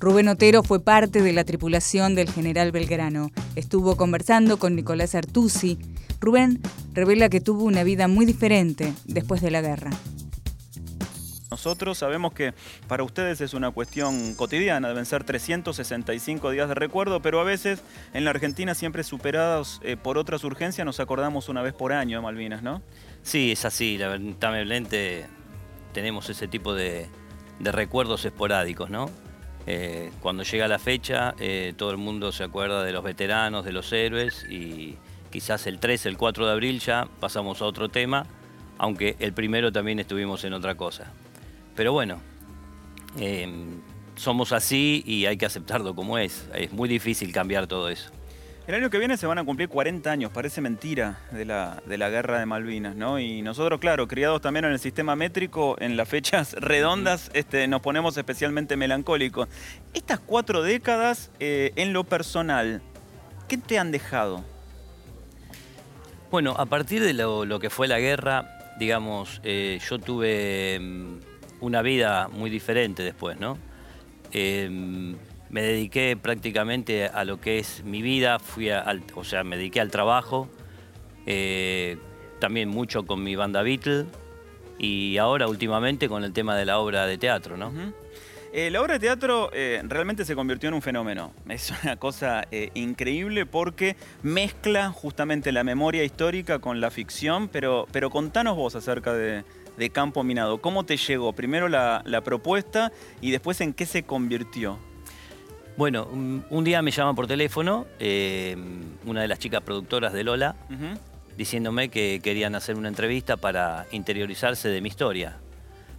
Rubén 0.00 0.28
Otero 0.28 0.62
fue 0.62 0.82
parte 0.82 1.22
de 1.22 1.32
la 1.32 1.44
tripulación 1.44 2.14
del 2.14 2.30
general 2.30 2.72
Belgrano. 2.72 3.30
Estuvo 3.56 3.96
conversando 3.96 4.58
con 4.58 4.74
Nicolás 4.74 5.14
Artusi. 5.14 5.78
Rubén 6.20 6.60
revela 6.92 7.28
que 7.28 7.40
tuvo 7.40 7.64
una 7.64 7.84
vida 7.84 8.08
muy 8.08 8.26
diferente 8.26 8.92
después 9.04 9.40
de 9.40 9.50
la 9.50 9.60
guerra. 9.60 9.90
Nosotros 11.50 11.98
sabemos 11.98 12.32
que 12.32 12.52
para 12.88 13.04
ustedes 13.04 13.40
es 13.40 13.54
una 13.54 13.70
cuestión 13.70 14.34
cotidiana, 14.34 14.88
deben 14.88 15.06
ser 15.06 15.22
365 15.22 16.50
días 16.50 16.68
de 16.68 16.74
recuerdo, 16.74 17.22
pero 17.22 17.40
a 17.40 17.44
veces 17.44 17.80
en 18.12 18.24
la 18.24 18.30
Argentina 18.30 18.74
siempre 18.74 19.04
superados 19.04 19.80
eh, 19.84 19.96
por 19.96 20.18
otras 20.18 20.42
urgencias 20.42 20.84
nos 20.84 20.98
acordamos 20.98 21.48
una 21.48 21.62
vez 21.62 21.72
por 21.72 21.92
año 21.92 22.18
de 22.18 22.22
Malvinas, 22.24 22.64
¿no? 22.64 22.82
Sí, 23.22 23.52
es 23.52 23.64
así, 23.64 23.96
lamentablemente 23.98 25.26
tenemos 25.92 26.28
ese 26.28 26.48
tipo 26.48 26.74
de, 26.74 27.06
de 27.60 27.70
recuerdos 27.70 28.24
esporádicos, 28.24 28.90
¿no? 28.90 29.08
Eh, 29.66 30.10
cuando 30.20 30.42
llega 30.42 30.68
la 30.68 30.78
fecha, 30.78 31.34
eh, 31.38 31.72
todo 31.76 31.90
el 31.90 31.96
mundo 31.96 32.32
se 32.32 32.44
acuerda 32.44 32.82
de 32.84 32.92
los 32.92 33.02
veteranos, 33.02 33.64
de 33.64 33.72
los 33.72 33.92
héroes 33.92 34.44
y 34.50 34.96
quizás 35.30 35.66
el 35.66 35.78
3, 35.78 36.06
el 36.06 36.16
4 36.16 36.46
de 36.46 36.52
abril 36.52 36.80
ya 36.80 37.08
pasamos 37.20 37.62
a 37.62 37.64
otro 37.64 37.88
tema, 37.88 38.26
aunque 38.78 39.16
el 39.20 39.32
primero 39.32 39.72
también 39.72 39.98
estuvimos 39.98 40.44
en 40.44 40.52
otra 40.52 40.76
cosa. 40.76 41.10
Pero 41.74 41.92
bueno, 41.92 42.20
em, 43.18 43.80
somos 44.16 44.52
así 44.52 45.02
y 45.06 45.26
hay 45.26 45.36
que 45.36 45.46
aceptarlo 45.46 45.94
como 45.94 46.18
es. 46.18 46.46
Es 46.54 46.72
muy 46.72 46.88
difícil 46.88 47.32
cambiar 47.32 47.66
todo 47.66 47.88
eso. 47.88 48.10
El 48.66 48.74
año 48.74 48.88
que 48.88 48.98
viene 48.98 49.18
se 49.18 49.26
van 49.26 49.36
a 49.36 49.44
cumplir 49.44 49.68
40 49.68 50.10
años, 50.10 50.30
parece 50.32 50.62
mentira, 50.62 51.20
de 51.32 51.44
la, 51.44 51.82
de 51.84 51.98
la 51.98 52.08
guerra 52.08 52.38
de 52.38 52.46
Malvinas, 52.46 52.96
¿no? 52.96 53.18
Y 53.18 53.42
nosotros, 53.42 53.78
claro, 53.78 54.08
criados 54.08 54.40
también 54.40 54.64
en 54.64 54.72
el 54.72 54.78
sistema 54.78 55.14
métrico, 55.16 55.76
en 55.80 55.98
las 55.98 56.08
fechas 56.08 56.52
redondas, 56.58 57.30
este, 57.34 57.68
nos 57.68 57.82
ponemos 57.82 58.16
especialmente 58.16 58.78
melancólicos. 58.78 59.48
Estas 59.92 60.18
cuatro 60.18 60.62
décadas, 60.62 61.30
eh, 61.40 61.72
en 61.76 61.92
lo 61.92 62.04
personal, 62.04 62.80
¿qué 63.48 63.58
te 63.58 63.78
han 63.78 63.92
dejado? 63.92 64.42
Bueno, 66.30 66.54
a 66.56 66.64
partir 66.64 67.02
de 67.02 67.12
lo, 67.12 67.60
que 67.60 67.68
fue 67.68 67.86
la 67.86 67.98
guerra, 67.98 68.74
digamos, 68.78 69.42
eh, 69.44 69.78
yo 69.86 69.98
tuve 69.98 70.78
mm, 70.80 71.18
una 71.60 71.82
vida 71.82 72.28
muy 72.28 72.48
diferente 72.48 73.02
después, 73.02 73.38
¿no? 73.38 73.58
Em, 74.32 75.16
me 75.54 75.62
dediqué 75.62 76.18
prácticamente 76.20 77.06
a 77.06 77.24
lo 77.24 77.40
que 77.40 77.60
es 77.60 77.84
mi 77.84 78.02
vida, 78.02 78.40
fui 78.40 78.70
o 79.14 79.22
sea, 79.22 79.44
me 79.44 79.56
dediqué 79.56 79.80
al 79.80 79.88
trabajo, 79.88 80.48
eh, 81.26 81.96
también 82.40 82.68
mucho 82.68 83.06
con 83.06 83.22
mi 83.22 83.36
banda 83.36 83.62
Beatle 83.62 84.06
y 84.80 85.16
ahora 85.16 85.46
últimamente 85.46 86.08
con 86.08 86.24
el 86.24 86.32
tema 86.32 86.56
de 86.56 86.64
la 86.64 86.80
obra 86.80 87.06
de 87.06 87.18
teatro, 87.18 87.56
¿no? 87.56 87.72
Eh, 88.52 88.68
la 88.72 88.82
obra 88.82 88.94
de 88.94 88.98
teatro 88.98 89.50
eh, 89.52 89.80
realmente 89.84 90.24
se 90.24 90.34
convirtió 90.34 90.70
en 90.70 90.74
un 90.74 90.82
fenómeno. 90.82 91.32
Es 91.48 91.72
una 91.84 91.94
cosa 91.98 92.48
increíble 92.74 93.46
porque 93.46 93.94
mezcla 94.24 94.90
justamente 94.90 95.52
la 95.52 95.62
memoria 95.62 96.02
histórica 96.02 96.58
con 96.58 96.80
la 96.80 96.90
ficción, 96.90 97.46
pero, 97.46 97.86
pero 97.92 98.10
contanos 98.10 98.56
vos 98.56 98.74
acerca 98.74 99.12
de, 99.12 99.44
Campo 99.92 100.24
Minado. 100.24 100.60
¿Cómo 100.60 100.84
te 100.84 100.96
llegó? 100.96 101.32
Primero 101.32 101.68
la 101.68 102.22
propuesta 102.24 102.90
y 103.20 103.30
después 103.30 103.60
en 103.60 103.72
qué 103.72 103.86
se 103.86 104.02
convirtió. 104.02 104.80
Bueno, 105.76 106.06
un, 106.06 106.64
día 106.64 106.82
me 106.82 106.92
llama 106.92 107.14
por 107.14 107.26
teléfono 107.26 107.86
eh, 107.98 108.56
una 109.06 109.22
de 109.22 109.28
las 109.28 109.40
chicas 109.40 109.60
productoras 109.62 110.12
de 110.12 110.22
Lola 110.22 110.54
diciéndome 111.36 111.88
que 111.88 112.20
querían 112.22 112.54
hacer 112.54 112.76
una 112.76 112.88
entrevista 112.88 113.36
para 113.36 113.86
interiorizarse 113.90 114.68
de 114.68 114.80
mi 114.80 114.88
historia. 114.88 115.36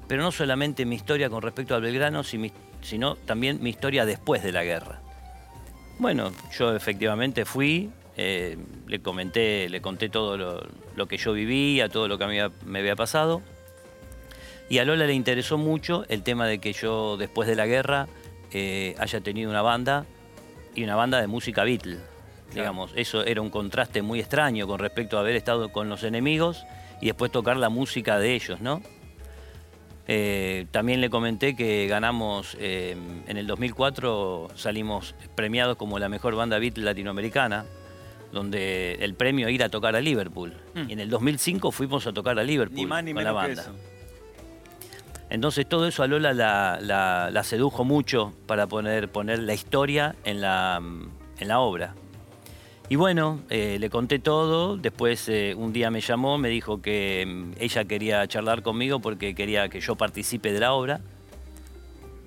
Pero 0.08 0.24
no 0.24 0.32
solamente 0.32 0.86
mi 0.86 0.96
historia 0.96 1.30
con 1.30 1.42
respecto 1.42 1.76
al 1.76 1.82
Belgrano, 1.82 2.24
sino 2.24 3.16
también 3.26 3.62
mi 3.62 3.70
historia 3.70 4.06
después 4.06 4.44
de 4.44 4.54
la 4.54 4.64
guerra. 4.64 5.02
Bueno, 6.00 6.32
yo 6.58 6.74
efectivamente 6.74 7.44
fui, 7.44 7.90
eh, 8.16 8.58
le 8.88 9.00
comenté, 9.02 9.68
le 9.68 9.82
conté 9.82 10.08
todo 10.08 10.38
lo, 10.96 11.08
que 11.08 11.18
yo 11.18 11.34
vivía, 11.34 11.90
todo 11.90 12.08
lo 12.08 12.18
que 12.18 12.50
me 12.66 12.80
había 12.80 12.96
pasado. 12.96 13.42
Y 14.70 14.78
a 14.78 14.86
Lola 14.86 15.06
le 15.06 15.14
interesó 15.14 15.58
mucho 15.58 16.06
el 16.08 16.24
tema 16.24 16.48
de 16.48 16.60
que 16.60 16.74
yo 16.74 17.18
después 17.18 17.48
de 17.48 17.56
la 17.56 17.68
guerra 17.68 18.08
eh, 18.52 18.96
haya 19.00 19.22
tenido 19.22 19.50
una 19.50 19.62
banda 19.62 20.06
y 20.74 20.84
una 20.84 20.96
banda 20.96 21.22
de 21.22 21.28
música 21.28 21.64
Beatle. 21.64 21.98
Digamos, 22.54 22.92
eso 22.96 23.26
era 23.26 23.42
un 23.42 23.50
contraste 23.50 24.02
muy 24.02 24.20
extraño 24.20 24.68
con 24.68 24.80
respecto 24.80 25.18
a 25.18 25.22
haber 25.22 25.36
estado 25.36 25.72
con 25.72 25.90
los 25.90 26.04
enemigos 26.04 26.64
y 27.02 27.08
después 27.08 27.32
tocar 27.32 27.58
la 27.58 27.70
música 27.70 28.18
de 28.18 28.34
ellos, 28.34 28.62
¿no? 28.62 28.82
Eh, 30.08 30.68
también 30.72 31.02
le 31.02 31.10
comenté 31.10 31.56
que 31.56 31.88
ganamos 31.88 32.56
eh, 32.60 32.96
en 33.28 33.38
el 33.38 33.48
2004, 33.48 34.50
salimos 34.56 35.16
premiados 35.34 35.78
como 35.78 35.98
la 35.98 36.10
mejor 36.10 36.36
banda 36.36 36.60
Beatle 36.60 36.84
latinoamericana, 36.84 37.66
donde 38.32 38.98
el 39.02 39.16
premio 39.16 39.48
era 39.48 39.52
ir 39.54 39.64
a 39.64 39.70
tocar 39.70 39.96
a 39.96 40.02
Liverpool. 40.02 40.54
Mm. 40.76 40.90
Y 40.90 40.94
en 40.94 41.00
el 41.00 41.10
2005 41.10 41.72
fuimos 41.72 42.06
a 42.06 42.14
tocar 42.14 42.38
a 42.38 42.44
Liverpool 42.44 42.88
con 42.88 43.24
la 43.24 43.32
banda. 43.32 43.66
Entonces 45.36 45.68
todo 45.68 45.86
eso 45.86 46.02
a 46.02 46.08
Lola 46.08 46.34
la, 46.34 47.44
sedujo 47.44 47.84
mucho 47.84 48.34
para 48.48 48.68
poner, 48.68 49.10
poner 49.10 49.40
la 49.40 49.54
historia 49.54 50.16
en 50.24 50.40
la, 50.40 50.82
la 51.42 51.60
obra. 51.60 51.94
Y 52.88 52.96
bueno, 52.96 53.42
eh, 53.50 53.76
le 53.78 53.90
conté 53.90 54.20
todo, 54.20 54.78
después 54.78 55.28
eh, 55.28 55.54
un 55.58 55.74
día 55.74 55.92
me 55.92 56.00
llamó, 56.00 56.38
me 56.38 56.48
dijo 56.48 56.82
que 56.82 57.26
mm, 57.28 57.52
ella 57.60 57.84
quería 57.84 58.26
charlar 58.30 58.62
conmigo 58.62 59.00
porque 59.00 59.36
quería 59.36 59.68
que 59.68 59.82
yo 59.82 59.98
participe 59.98 60.54
de 60.54 60.60
la 60.62 60.72
obra. 60.72 61.02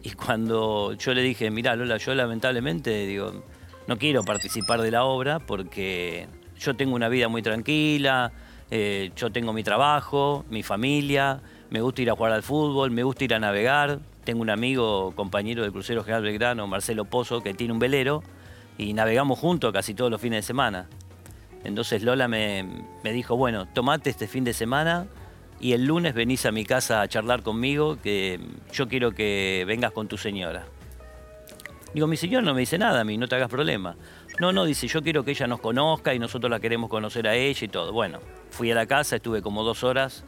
Y 0.02 0.10
cuando 0.10 0.92
yo 0.92 1.14
le 1.14 1.22
dije, 1.22 1.50
mira 1.50 1.76
Lola, 1.76 1.96
yo 1.96 2.14
lamentablemente 2.14 3.06
digo, 3.06 3.42
no 3.86 3.96
quiero 3.96 4.22
participar 4.22 4.82
de 4.82 4.90
la 4.90 5.04
obra 5.04 5.38
porque 5.38 6.26
yo 6.58 6.76
tengo 6.76 6.94
una 6.94 7.08
vida 7.08 7.28
muy 7.28 7.40
tranquila, 7.40 8.32
eh, 8.70 9.12
yo 9.16 9.32
tengo 9.32 9.54
mi 9.54 9.62
trabajo, 9.62 10.44
mi 10.50 10.62
familia, 10.62 11.40
me 11.70 11.80
gusta 11.80 12.02
ir 12.02 12.10
a 12.10 12.14
jugar 12.14 12.32
al 12.32 12.42
fútbol, 12.42 12.90
me 12.90 13.02
gusta 13.02 13.24
ir 13.24 13.34
a 13.34 13.38
navegar. 13.38 14.00
Tengo 14.24 14.42
un 14.42 14.50
amigo, 14.50 15.12
compañero 15.14 15.62
del 15.62 15.72
crucero 15.72 16.02
General 16.02 16.22
Belgrano, 16.22 16.66
Marcelo 16.66 17.04
Pozo, 17.04 17.42
que 17.42 17.54
tiene 17.54 17.72
un 17.72 17.78
velero 17.78 18.22
y 18.78 18.92
navegamos 18.94 19.38
juntos 19.38 19.72
casi 19.72 19.94
todos 19.94 20.10
los 20.10 20.20
fines 20.20 20.38
de 20.38 20.42
semana. 20.46 20.88
Entonces 21.64 22.02
Lola 22.02 22.28
me, 22.28 22.64
dijo, 23.02 23.36
bueno, 23.36 23.66
tomate 23.66 24.10
este 24.10 24.28
fin 24.28 24.44
de 24.44 24.52
semana 24.52 25.06
y 25.60 25.72
el 25.72 25.84
lunes 25.84 26.14
venís 26.14 26.46
a 26.46 26.52
mi 26.52 26.64
casa 26.64 27.02
a 27.02 27.08
charlar 27.08 27.42
conmigo, 27.42 27.98
que 28.00 28.40
yo 28.72 28.88
quiero 28.88 29.12
que 29.12 29.64
vengas 29.66 29.92
con 29.92 30.08
tu 30.08 30.16
señora. 30.16 30.66
Digo, 31.92 32.06
mi 32.06 32.16
señora 32.16 32.44
no 32.44 32.54
me 32.54 32.60
dice 32.60 32.78
nada 32.78 33.00
a 33.00 33.04
mí, 33.04 33.18
no 33.18 33.26
te 33.26 33.34
hagas 33.34 33.48
problema. 33.48 33.96
No, 34.40 34.52
no, 34.52 34.64
dice, 34.64 34.86
yo 34.86 35.02
quiero 35.02 35.24
que 35.24 35.32
ella 35.32 35.48
nos 35.48 35.58
conozca 35.60 36.14
y 36.14 36.18
nosotros 36.18 36.48
la 36.48 36.60
queremos 36.60 36.88
conocer 36.88 37.26
a 37.26 37.34
ella 37.34 37.64
y 37.64 37.68
todo. 37.68 37.92
Bueno, 37.92 38.20
fui 38.50 38.70
a 38.70 38.74
la 38.74 38.86
casa, 38.86 39.16
estuve 39.16 39.42
como 39.42 39.64
dos 39.64 39.82
horas 39.82 40.24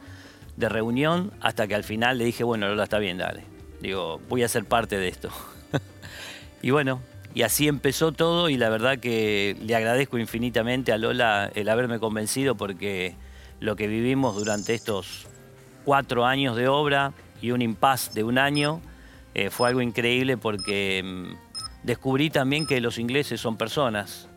de 0.61 0.69
reunión 0.69 1.33
hasta 1.41 1.67
que 1.67 1.75
al 1.75 1.83
final 1.83 2.17
le 2.17 2.23
dije, 2.23 2.45
bueno, 2.45 2.69
Lola, 2.69 2.85
está 2.85 2.99
bien, 2.99 3.17
dale. 3.17 3.43
Digo, 3.81 4.21
voy 4.29 4.43
a 4.43 4.47
ser 4.47 4.63
parte 4.63 4.97
de 4.97 5.09
esto. 5.09 5.29
y 6.61 6.69
bueno, 6.69 7.01
y 7.33 7.41
así 7.41 7.67
empezó 7.67 8.13
todo 8.13 8.47
y 8.47 8.55
la 8.55 8.69
verdad 8.69 8.99
que 8.99 9.57
le 9.59 9.75
agradezco 9.75 10.17
infinitamente 10.17 10.93
a 10.93 10.97
Lola 10.97 11.51
el 11.55 11.67
haberme 11.67 11.99
convencido 11.99 12.55
porque 12.55 13.15
lo 13.59 13.75
que 13.75 13.87
vivimos 13.87 14.35
durante 14.35 14.73
estos 14.73 15.27
cuatro 15.83 16.25
años 16.25 16.55
de 16.55 16.67
obra 16.67 17.13
y 17.41 17.51
un 17.51 17.61
impas 17.61 18.13
de 18.13 18.23
un 18.23 18.37
año 18.37 18.81
eh, 19.33 19.49
fue 19.49 19.69
algo 19.69 19.81
increíble 19.81 20.37
porque 20.37 21.01
mm, 21.03 21.85
descubrí 21.85 22.29
también 22.29 22.67
que 22.67 22.79
los 22.81 22.97
ingleses 22.97 23.41
son 23.41 23.57
personas. 23.57 24.27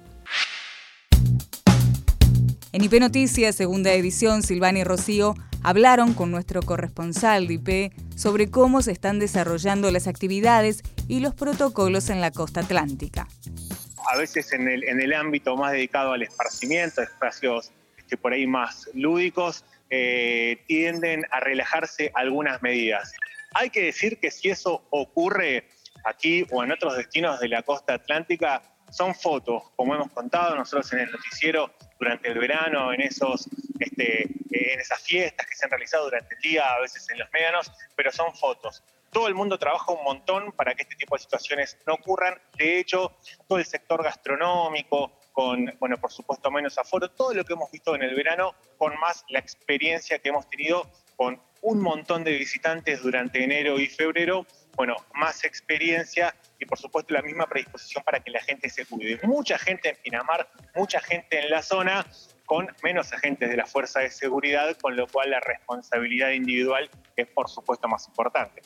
En 2.75 2.83
IP 2.83 2.95
Noticias, 2.95 3.55
segunda 3.55 3.93
edición, 3.93 4.43
Silvani 4.43 4.81
y 4.81 4.83
Rocío 4.83 5.37
hablaron 5.63 6.13
con 6.13 6.33
nuestro 6.33 6.61
corresponsal 6.61 7.47
de 7.47 7.55
IP 7.55 7.93
sobre 8.17 8.51
cómo 8.51 8.83
se 8.83 8.91
están 8.91 9.21
desarrollando 9.21 9.93
las 9.93 10.09
actividades 10.09 10.83
y 11.07 11.21
los 11.21 11.37
protocolos 11.37 12.11
en 12.11 12.21
la 12.21 12.33
costa 12.33 12.63
atlántica. 12.63 13.29
A 14.13 14.17
veces 14.17 14.53
en 14.53 14.67
el, 14.67 14.83
en 14.83 15.01
el 15.01 15.13
ámbito 15.13 15.57
más 15.57 15.71
dedicado 15.71 16.15
al 16.15 16.23
esparcimiento, 16.23 17.01
espacios 17.01 17.71
este, 17.97 18.17
por 18.17 18.33
ahí 18.33 18.45
más 18.45 18.91
lúdicos, 18.93 19.65
eh, 19.89 20.59
tienden 20.67 21.27
a 21.31 21.39
relajarse 21.39 22.11
algunas 22.17 22.61
medidas. 22.61 23.13
Hay 23.53 23.71
que 23.71 23.85
decir 23.85 24.19
que 24.19 24.33
si 24.33 24.51
eso 24.51 24.83
ocurre 24.91 25.69
aquí 26.05 26.45
o 26.51 26.65
en 26.65 26.73
otros 26.73 26.97
destinos 26.97 27.39
de 27.39 27.51
la 27.51 27.63
costa 27.63 27.95
atlántica, 27.95 28.63
son 28.95 29.13
fotos, 29.13 29.65
como 29.75 29.95
hemos 29.95 30.13
contado 30.13 30.55
nosotros 30.55 30.93
en 30.93 31.01
el 31.01 31.11
noticiero 31.11 31.75
durante 31.99 32.29
el 32.29 32.39
verano, 32.39 32.93
en, 32.93 33.01
esos, 33.01 33.49
este, 33.81 34.23
en 34.23 34.81
esas 34.81 35.03
fiestas 35.03 35.47
que 35.49 35.57
se 35.57 35.65
han 35.65 35.71
realizado 35.73 36.05
durante 36.05 36.37
el 36.37 36.41
día, 36.41 36.65
a 36.73 36.81
veces 36.81 37.11
en 37.11 37.19
los 37.19 37.29
medianos, 37.33 37.73
pero 37.97 38.13
son 38.13 38.33
fotos. 38.37 38.85
Todo 39.11 39.27
el 39.27 39.35
mundo 39.35 39.59
trabaja 39.59 39.91
un 39.91 40.05
montón 40.05 40.53
para 40.53 40.75
que 40.75 40.83
este 40.83 40.95
tipo 40.95 41.17
de 41.17 41.23
situaciones 41.23 41.77
no 41.87 41.95
ocurran. 41.95 42.41
De 42.57 42.79
hecho, 42.79 43.17
todo 43.49 43.59
el 43.59 43.65
sector 43.65 44.03
gastronómico, 44.03 45.11
con, 45.33 45.75
bueno, 45.81 45.99
por 45.99 46.13
supuesto, 46.13 46.49
menos 46.53 46.79
aforo, 46.79 47.11
todo 47.11 47.35
lo 47.35 47.45
que 47.45 47.55
hemos 47.55 47.73
visto 47.73 47.97
en 47.97 48.03
el 48.03 48.15
verano, 48.15 48.55
con 48.79 48.97
más 49.01 49.25
la 49.29 49.41
experiencia 49.41 50.21
que 50.21 50.29
hemos 50.29 50.49
tenido 50.49 50.89
con 51.17 51.41
un 51.63 51.81
montón 51.81 52.23
de 52.23 52.33
visitantes 52.33 53.03
durante 53.03 53.43
enero 53.43 53.81
y 53.81 53.87
febrero, 53.87 54.47
bueno, 54.77 54.97
más 55.15 55.45
experiencia 55.45 56.35
y 56.59 56.67
por 56.67 56.79
supuesto 56.79 57.15
la 57.15 57.23
misma 57.23 57.47
predisposición 57.47 58.03
para 58.05 58.21
que 58.21 58.31
la 58.31 58.41
gente 58.41 58.69
se 58.69 58.87
cuide. 58.87 59.21
Mucha 59.25 59.59
gente 59.59 59.91
en 59.91 59.97
Pinamar, 60.03 60.49
mucha 60.75 61.01
gente 61.01 61.39
en 61.39 61.51
la 61.51 61.63
zona 61.63 62.07
con 62.47 62.69
menos 62.83 63.13
agentes 63.13 63.49
de 63.49 63.57
la 63.57 63.67
fuerza 63.67 64.01
de 64.01 64.11
seguridad, 64.11 64.77
con 64.77 64.97
lo 64.97 65.07
cual 65.07 65.31
la 65.31 65.41
responsabilidad 65.41 66.31
individual 66.31 66.91
es 67.17 67.27
por 67.29 67.49
supuesto 67.49 67.89
más 67.89 68.07
importante. 68.09 68.63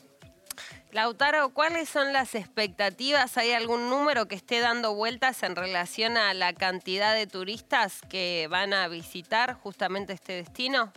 Lautaro, 0.90 1.50
¿cuáles 1.50 1.88
son 1.88 2.14
las 2.14 2.34
expectativas? 2.34 3.36
¿Hay 3.36 3.52
algún 3.52 3.90
número 3.90 4.26
que 4.26 4.34
esté 4.34 4.60
dando 4.60 4.94
vueltas 4.94 5.42
en 5.42 5.54
relación 5.54 6.16
a 6.16 6.32
la 6.32 6.54
cantidad 6.54 7.14
de 7.14 7.26
turistas 7.26 8.00
que 8.08 8.48
van 8.48 8.72
a 8.72 8.88
visitar 8.88 9.52
justamente 9.54 10.14
este 10.14 10.32
destino? 10.32 10.92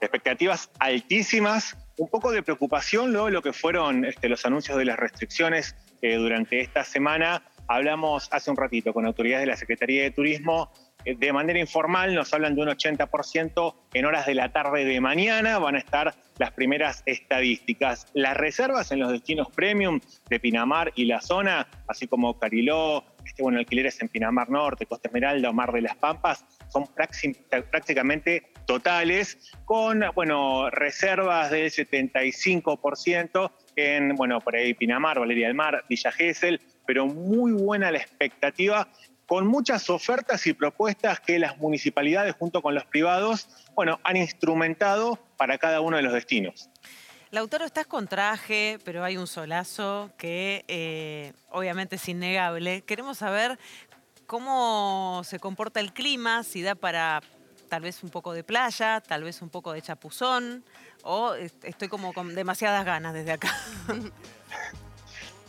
Expectativas 0.00 0.70
altísimas, 0.78 1.76
un 1.96 2.08
poco 2.08 2.32
de 2.32 2.42
preocupación 2.42 3.12
luego 3.12 3.26
de 3.26 3.32
lo 3.32 3.42
que 3.42 3.52
fueron 3.52 4.04
este, 4.04 4.28
los 4.28 4.44
anuncios 4.46 4.76
de 4.78 4.84
las 4.84 4.98
restricciones 4.98 5.76
durante 6.02 6.60
esta 6.60 6.84
semana. 6.84 7.42
Hablamos 7.66 8.28
hace 8.30 8.50
un 8.50 8.58
ratito 8.58 8.92
con 8.92 9.06
autoridades 9.06 9.44
de 9.44 9.50
la 9.50 9.56
Secretaría 9.56 10.02
de 10.02 10.10
Turismo 10.10 10.70
eh, 11.04 11.16
de 11.18 11.32
manera 11.32 11.58
informal 11.58 12.14
nos 12.14 12.32
hablan 12.32 12.54
de 12.54 12.62
un 12.62 12.68
80% 12.68 13.74
en 13.92 14.04
horas 14.04 14.26
de 14.26 14.34
la 14.34 14.52
tarde 14.52 14.84
de 14.84 15.00
mañana, 15.00 15.58
van 15.58 15.74
a 15.74 15.78
estar 15.78 16.14
las 16.38 16.52
primeras 16.52 17.02
estadísticas. 17.06 18.06
Las 18.14 18.36
reservas 18.36 18.90
en 18.90 19.00
los 19.00 19.12
destinos 19.12 19.48
premium 19.54 20.00
de 20.28 20.40
Pinamar 20.40 20.92
y 20.94 21.04
la 21.04 21.20
zona, 21.20 21.68
así 21.86 22.06
como 22.06 22.38
Cariló, 22.38 23.04
este, 23.24 23.42
bueno, 23.42 23.58
alquileres 23.58 24.00
en 24.00 24.08
Pinamar 24.08 24.50
Norte, 24.50 24.86
Costa 24.86 25.08
Esmeralda 25.08 25.50
o 25.50 25.52
Mar 25.52 25.72
de 25.72 25.82
las 25.82 25.96
Pampas, 25.96 26.44
son 26.68 26.88
prácticamente 27.70 28.52
totales, 28.66 29.52
con 29.64 30.04
bueno, 30.14 30.70
reservas 30.70 31.50
del 31.50 31.70
75% 31.70 33.52
en, 33.76 34.14
bueno, 34.16 34.40
por 34.40 34.56
ahí 34.56 34.74
Pinamar, 34.74 35.18
Valeria 35.18 35.46
del 35.46 35.56
Mar, 35.56 35.84
Villa 35.88 36.12
Gesell, 36.12 36.60
pero 36.86 37.06
muy 37.06 37.52
buena 37.52 37.90
la 37.90 37.98
expectativa 37.98 38.88
con 39.26 39.46
muchas 39.46 39.88
ofertas 39.88 40.46
y 40.46 40.52
propuestas 40.52 41.20
que 41.20 41.38
las 41.38 41.56
municipalidades 41.58 42.34
junto 42.34 42.60
con 42.60 42.74
los 42.74 42.84
privados, 42.84 43.48
bueno, 43.74 44.00
han 44.04 44.16
instrumentado 44.16 45.18
para 45.36 45.58
cada 45.58 45.80
uno 45.80 45.96
de 45.96 46.02
los 46.02 46.12
destinos. 46.12 46.70
Lautaro, 47.34 47.64
estás 47.64 47.88
con 47.88 48.06
traje, 48.06 48.78
pero 48.84 49.02
hay 49.02 49.16
un 49.16 49.26
solazo 49.26 50.08
que 50.16 50.64
eh, 50.68 51.32
obviamente 51.50 51.96
es 51.96 52.08
innegable. 52.08 52.82
Queremos 52.82 53.18
saber 53.18 53.58
cómo 54.28 55.20
se 55.24 55.40
comporta 55.40 55.80
el 55.80 55.92
clima, 55.92 56.44
si 56.44 56.62
da 56.62 56.76
para 56.76 57.22
tal 57.68 57.82
vez 57.82 58.04
un 58.04 58.10
poco 58.10 58.34
de 58.34 58.44
playa, 58.44 59.00
tal 59.00 59.24
vez 59.24 59.42
un 59.42 59.48
poco 59.48 59.72
de 59.72 59.82
chapuzón, 59.82 60.62
o 61.02 61.34
estoy 61.34 61.88
como 61.88 62.12
con 62.12 62.36
demasiadas 62.36 62.84
ganas 62.84 63.12
desde 63.12 63.32
acá. 63.32 63.52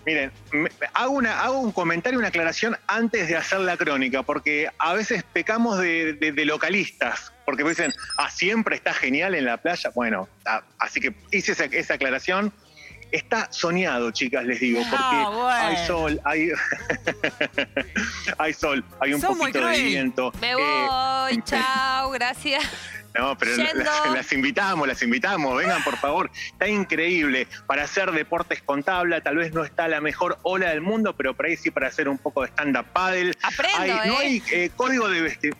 Miren, 0.05 0.31
hago, 0.93 1.13
una, 1.13 1.41
hago 1.41 1.59
un 1.59 1.71
comentario, 1.71 2.19
una 2.19 2.27
aclaración 2.27 2.77
antes 2.87 3.27
de 3.27 3.35
hacer 3.35 3.59
la 3.61 3.75
crónica, 3.75 4.21
porque 4.21 4.69
a 4.77 4.93
veces 4.93 5.23
pecamos 5.23 5.79
de, 5.79 6.33
localistas, 6.45 7.33
porque 7.43 7.63
me 7.63 7.71
dicen, 7.71 7.91
ah, 8.17 8.29
siempre 8.29 8.75
está 8.75 8.93
genial 8.93 9.33
en 9.33 9.45
la 9.45 9.57
playa. 9.57 9.89
Bueno, 9.95 10.29
ah, 10.45 10.61
así 10.77 10.99
que 10.99 11.15
hice 11.31 11.53
esa, 11.71 11.93
aclaración. 11.95 12.53
Está 13.11 13.51
soñado, 13.51 14.11
chicas, 14.11 14.43
les 14.45 14.59
digo, 14.59 14.81
porque 14.89 14.97
ah, 14.99 15.67
hay 15.67 15.87
sol, 15.87 16.19
hay, 16.25 16.49
hay 18.37 18.53
sol, 18.53 18.83
hay 18.99 19.13
un 19.13 19.21
poquito 19.21 19.65
de 19.65 19.81
viento. 19.81 20.31
Me 20.41 20.51
eh, 20.51 20.55
voy, 20.55 21.41
chao, 21.43 22.09
gracias. 22.11 22.63
No, 23.17 23.37
pero 23.37 23.51
las, 24.13 24.31
invitamos, 24.33 24.87
las 24.87 25.01
invitamos, 25.01 25.57
vengan 25.57 25.83
por 25.83 25.97
favor. 25.97 26.29
Está 26.47 26.67
increíble. 26.67 27.47
Para 27.65 27.83
hacer 27.83 28.11
deportes 28.11 28.61
con 28.61 28.83
tabla, 28.83 29.21
tal 29.21 29.37
vez 29.37 29.53
no 29.53 29.63
está 29.63 29.87
la 29.87 30.01
mejor 30.01 30.37
ola 30.43 30.69
del 30.69 30.81
mundo, 30.81 31.15
pero 31.15 31.33
por 31.33 31.45
ahí 31.45 31.55
sí 31.55 31.71
para 31.71 31.87
hacer 31.87 32.09
un 32.09 32.17
poco 32.17 32.41
de 32.41 32.49
stand-up 32.49 32.85
paddle. 32.93 33.33
Aprendo, 33.41 34.05
No 34.05 34.17
hay 34.17 34.37
¿eh? 34.37 34.65
Eh, 34.65 34.71
código 34.75 35.07
de 35.07 35.21
vestir. 35.21 35.55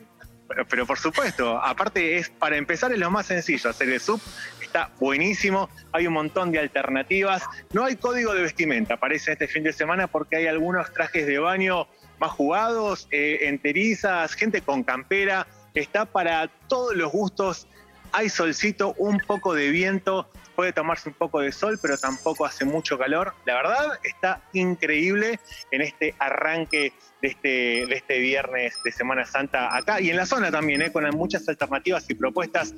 Pero, 0.69 0.85
por 0.85 0.99
supuesto, 0.99 1.57
aparte 1.57 2.17
es 2.17 2.29
para 2.29 2.55
empezar 2.55 2.91
es 2.91 2.99
lo 2.99 3.09
más 3.09 3.25
sencillo, 3.25 3.67
hacer 3.67 3.89
el 3.89 3.99
sub 3.99 4.21
está 4.61 4.91
buenísimo, 4.99 5.69
hay 5.93 6.05
un 6.05 6.13
montón 6.13 6.51
de 6.51 6.59
alternativas, 6.59 7.43
no 7.71 7.85
hay 7.85 7.95
código 7.95 8.33
de 8.33 8.41
vestimenta, 8.41 8.97
parece 8.97 9.31
este 9.31 9.47
fin 9.47 9.63
de 9.63 9.71
semana 9.71 10.07
porque 10.07 10.35
hay 10.35 10.47
algunos 10.47 10.91
trajes 10.91 11.25
de 11.25 11.39
baño 11.39 11.87
más 12.19 12.31
jugados, 12.31 13.07
eh, 13.11 13.39
enterizas, 13.43 14.33
gente 14.33 14.61
con 14.61 14.83
campera, 14.83 15.47
está 15.75 16.05
para 16.05 16.47
todos 16.67 16.95
los 16.95 17.11
gustos. 17.11 17.67
Hay 18.11 18.29
solcito, 18.29 18.93
un 18.97 19.19
poco 19.19 19.53
de 19.53 19.69
viento, 19.69 20.27
puede 20.55 20.73
tomarse 20.73 21.09
un 21.09 21.15
poco 21.15 21.41
de 21.41 21.51
sol, 21.51 21.77
pero 21.81 21.97
tampoco 21.97 22.45
hace 22.45 22.65
mucho 22.65 22.97
calor. 22.97 23.33
La 23.45 23.55
verdad 23.55 23.99
está 24.03 24.41
increíble 24.53 25.39
en 25.71 25.81
este 25.81 26.15
arranque 26.19 26.93
de 27.21 27.27
este, 27.27 27.49
de 27.85 27.93
este 27.93 28.19
viernes 28.19 28.75
de 28.83 28.91
Semana 28.91 29.25
Santa 29.25 29.75
acá 29.75 29.99
y 29.99 30.09
en 30.09 30.17
la 30.17 30.25
zona 30.25 30.51
también, 30.51 30.81
¿eh? 30.81 30.91
con 30.91 31.07
muchas 31.15 31.47
alternativas 31.49 32.09
y 32.09 32.15
propuestas. 32.15 32.73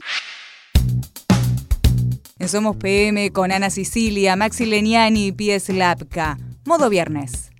En 2.39 2.49
Somos 2.49 2.77
PM 2.77 3.31
con 3.31 3.51
Ana 3.51 3.69
Sicilia, 3.69 4.35
Maxi 4.35 4.65
Leniani 4.65 5.27
y 5.27 5.31
Pies 5.31 5.69
Lapka. 5.69 6.37
Modo 6.65 6.89
viernes. 6.89 7.51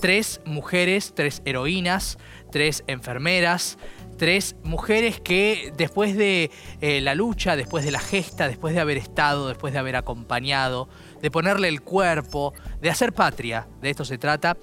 Tres 0.00 0.40
mujeres, 0.44 1.12
tres 1.14 1.42
heroínas, 1.44 2.18
tres 2.50 2.82
enfermeras, 2.86 3.78
tres 4.20 4.54
mujeres 4.64 5.18
que 5.18 5.72
después 5.78 6.14
de 6.14 6.50
eh, 6.82 7.00
la 7.00 7.14
lucha, 7.14 7.56
después 7.56 7.86
de 7.86 7.90
la 7.90 8.00
gesta, 8.00 8.48
después 8.48 8.74
de 8.74 8.80
haber 8.80 8.98
estado, 8.98 9.48
después 9.48 9.72
de 9.72 9.78
haber 9.78 9.96
acompañado, 9.96 10.90
de 11.22 11.30
ponerle 11.30 11.68
el 11.68 11.80
cuerpo, 11.80 12.52
de 12.82 12.90
hacer 12.90 13.14
patria, 13.14 13.66
de 13.80 13.88
esto 13.88 14.04
se 14.04 14.18
trata, 14.18 14.58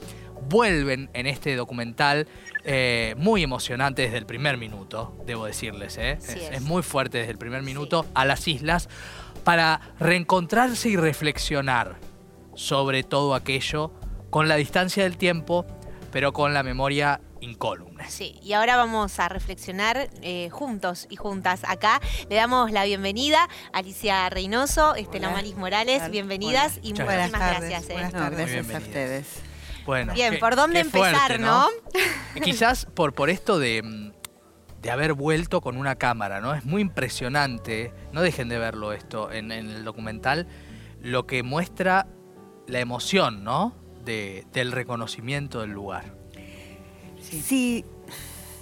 vuelven 0.48 1.10
en 1.16 1.26
este 1.26 1.56
documental 1.56 2.28
eh, 2.66 3.16
muy 3.18 3.42
emocionante 3.42 4.04
desde 4.04 4.20
el 4.20 4.28
primer 4.28 4.58
minuto, 4.58 5.18
debo 5.26 5.46
decirles. 5.46 5.98
¿eh? 5.98 6.20
es, 6.52 6.62
muy 6.62 6.84
fuerte 6.84 7.18
desde 7.18 7.32
el 7.32 7.40
primer 7.40 7.64
minuto 7.64 8.06
a 8.14 8.26
las 8.26 8.48
islas 8.48 8.90
para 9.44 9.82
reencontrarse 10.00 10.90
y 10.90 10.98
reflexionar 10.98 11.96
sobre 12.54 13.02
todo 13.02 13.34
aquello 13.34 13.92
con 14.30 14.48
la 14.48 14.56
distancia 14.56 15.02
del 15.02 15.18
tiempo, 15.18 15.66
pero 16.12 16.34
con 16.34 16.54
la 16.54 16.64
memoria 16.64 17.22
incólume. 17.42 18.10
Sí, 18.10 18.40
y 18.42 18.54
ahora 18.54 18.78
vamos 18.78 19.20
a 19.20 19.30
reflexionar 19.30 20.10
eh, 20.22 20.50
juntos 20.52 21.08
y 21.10 21.16
juntas 21.16 21.62
acá. 21.68 22.02
Le 22.30 22.36
damos 22.36 22.72
la 22.72 22.84
bienvenida 22.86 23.48
a 23.74 23.78
Alicia 23.80 24.30
Reynoso, 24.30 24.96
Estela 24.96 25.30
Maris 25.30 25.56
Morales, 25.56 26.10
bienvenidas 26.10 26.78
y 26.82 26.94
muchísimas 26.94 27.32
gracias. 27.32 27.90
Eh. 27.90 27.94
Buenas 27.94 28.14
tardes 28.14 28.52
gracias 28.52 28.76
a 28.76 28.78
ustedes. 28.80 29.28
Bueno, 29.86 30.14
Bien, 30.14 30.38
¿por 30.40 30.58
dónde 30.58 30.82
empezar, 30.82 31.40
no? 31.40 31.68
Quizás 32.44 32.88
por, 32.94 33.14
por 33.14 33.30
esto 33.30 33.58
de, 33.58 34.12
de 34.82 34.92
haber 34.92 35.14
vuelto 35.14 35.62
con 35.62 35.78
una 35.78 35.96
cámara, 35.96 36.42
¿no? 36.42 36.54
Es 36.54 36.66
muy 36.66 36.82
impresionante, 36.82 37.94
no 38.12 38.22
dejen 38.22 38.50
de 38.50 38.58
verlo 38.58 38.94
esto 38.94 39.32
en, 39.32 39.52
el 39.52 39.84
documental, 39.84 40.48
lo 41.02 41.26
que 41.26 41.44
muestra 41.44 42.08
la 42.68 42.80
emoción, 42.80 43.44
¿no? 43.44 43.76
Del 44.08 44.72
reconocimiento 44.72 45.62
del 45.62 45.72
lugar. 45.72 46.16
Sí. 47.22 47.86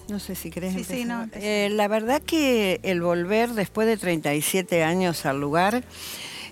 No 0.10 0.19
sé 0.19 0.36
si 0.36 0.51
crees. 0.51 0.73
Sí, 0.73 0.84
sí, 0.84 1.05
no, 1.05 1.27
eh, 1.34 1.69
la 1.71 1.88
verdad 1.88 2.21
que 2.21 2.79
el 2.84 3.01
volver 3.01 3.51
después 3.51 3.88
de 3.88 3.97
37 3.97 4.84
años 4.84 5.25
al 5.25 5.39
lugar 5.39 5.84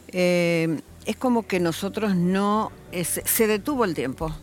eh, 0.07 0.79
es 1.05 1.15
como 1.15 1.43
que 1.45 1.59
nosotros 1.59 2.15
no. 2.15 2.71
se 2.91 3.47
detuvo 3.47 3.85
el 3.85 3.93
tiempo. 3.93 4.33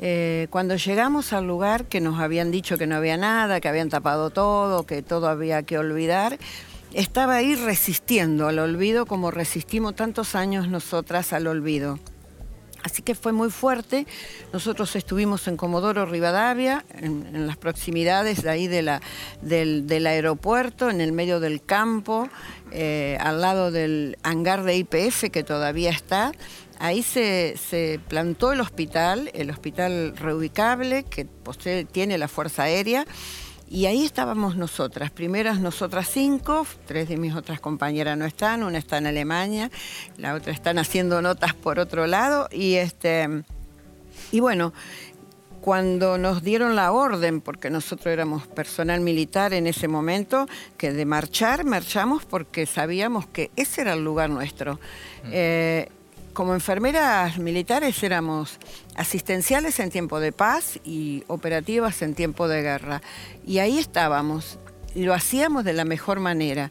Eh, 0.00 0.46
cuando 0.50 0.76
llegamos 0.76 1.32
al 1.32 1.48
lugar 1.48 1.86
que 1.86 2.00
nos 2.00 2.20
habían 2.20 2.52
dicho 2.52 2.78
que 2.78 2.86
no 2.86 2.94
había 2.94 3.16
nada, 3.16 3.60
que 3.60 3.68
habían 3.68 3.88
tapado 3.88 4.30
todo, 4.30 4.86
que 4.86 5.02
todo 5.02 5.28
había 5.28 5.64
que 5.64 5.76
olvidar, 5.76 6.38
estaba 6.94 7.36
ahí 7.36 7.56
resistiendo 7.56 8.46
al 8.46 8.60
olvido 8.60 9.06
como 9.06 9.32
resistimos 9.32 9.96
tantos 9.96 10.36
años 10.36 10.68
nosotras 10.68 11.32
al 11.32 11.48
olvido. 11.48 11.98
Así 12.82 13.02
que 13.02 13.14
fue 13.14 13.32
muy 13.32 13.50
fuerte. 13.50 14.06
Nosotros 14.52 14.94
estuvimos 14.96 15.48
en 15.48 15.56
Comodoro 15.56 16.06
Rivadavia, 16.06 16.84
en, 16.94 17.46
las 17.46 17.56
proximidades 17.56 18.42
de 18.42 18.50
ahí 18.50 18.68
del, 18.68 20.06
aeropuerto, 20.06 20.90
en 20.90 21.00
el 21.00 21.12
medio 21.12 21.40
del 21.40 21.62
campo, 21.62 22.28
eh, 22.70 23.18
al 23.20 23.40
lado 23.40 23.70
del 23.70 24.16
hangar 24.22 24.62
de 24.62 24.76
IPF 24.76 25.30
que 25.30 25.42
todavía 25.42 25.90
está. 25.90 26.32
Ahí 26.78 27.02
se, 27.02 27.56
se, 27.56 28.00
plantó 28.06 28.52
el 28.52 28.60
hospital, 28.60 29.30
el 29.34 29.50
hospital 29.50 30.16
reubicable 30.16 31.02
que 31.02 31.26
tiene 31.90 32.18
la 32.18 32.28
Fuerza 32.28 32.64
Aérea. 32.64 33.04
Y 33.70 33.86
ahí 33.86 34.04
estábamos 34.04 34.56
nosotras, 34.56 35.10
primeras 35.10 35.60
nosotras 35.60 36.08
cinco, 36.08 36.66
tres 36.86 37.08
de 37.08 37.18
mis 37.18 37.34
otras 37.34 37.60
compañeras 37.60 38.16
no 38.16 38.24
están, 38.24 38.62
una 38.62 38.78
está 38.78 38.96
en 38.96 39.06
Alemania, 39.06 39.70
la 40.16 40.34
otra 40.34 40.52
están 40.52 40.78
haciendo 40.78 41.20
notas 41.20 41.52
por 41.52 41.78
otro 41.78 42.06
lado. 42.06 42.48
Y, 42.50 42.76
este, 42.76 43.44
y 44.32 44.40
bueno, 44.40 44.72
cuando 45.60 46.16
nos 46.16 46.42
dieron 46.42 46.76
la 46.76 46.92
orden, 46.92 47.42
porque 47.42 47.68
nosotros 47.68 48.10
éramos 48.10 48.46
personal 48.46 49.00
militar 49.00 49.52
en 49.52 49.66
ese 49.66 49.86
momento, 49.86 50.46
que 50.78 50.92
de 50.92 51.04
marchar, 51.04 51.64
marchamos 51.64 52.24
porque 52.24 52.64
sabíamos 52.64 53.26
que 53.26 53.50
ese 53.54 53.82
era 53.82 53.92
el 53.92 54.02
lugar 54.02 54.30
nuestro. 54.30 54.76
Mm. 55.24 55.30
Eh, 55.30 55.88
como 56.32 56.54
enfermeras 56.54 57.36
militares 57.38 58.02
éramos 58.02 58.58
asistenciales 58.98 59.78
en 59.78 59.90
tiempo 59.90 60.20
de 60.20 60.32
paz 60.32 60.80
y 60.84 61.24
operativas 61.28 62.02
en 62.02 62.14
tiempo 62.14 62.48
de 62.48 62.62
guerra. 62.62 63.00
Y 63.46 63.60
ahí 63.60 63.78
estábamos, 63.78 64.58
y 64.94 65.04
lo 65.04 65.14
hacíamos 65.14 65.64
de 65.64 65.72
la 65.72 65.84
mejor 65.84 66.20
manera. 66.20 66.68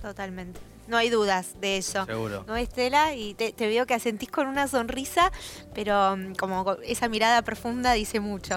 Totalmente. 0.00 0.58
No 0.88 0.96
hay 0.96 1.10
dudas 1.10 1.60
de 1.60 1.76
eso. 1.76 2.06
Seguro. 2.06 2.44
¿No, 2.46 2.56
Estela? 2.56 3.14
Y 3.14 3.34
te, 3.34 3.52
veo 3.58 3.86
que 3.86 3.94
asentís 3.94 4.30
con 4.30 4.46
una 4.46 4.68
sonrisa, 4.68 5.32
pero 5.74 6.16
mm, 6.16 6.34
como 6.36 6.76
esa 6.84 7.08
mirada 7.08 7.42
profunda 7.42 7.92
dice 7.92 8.20
mucho. 8.20 8.56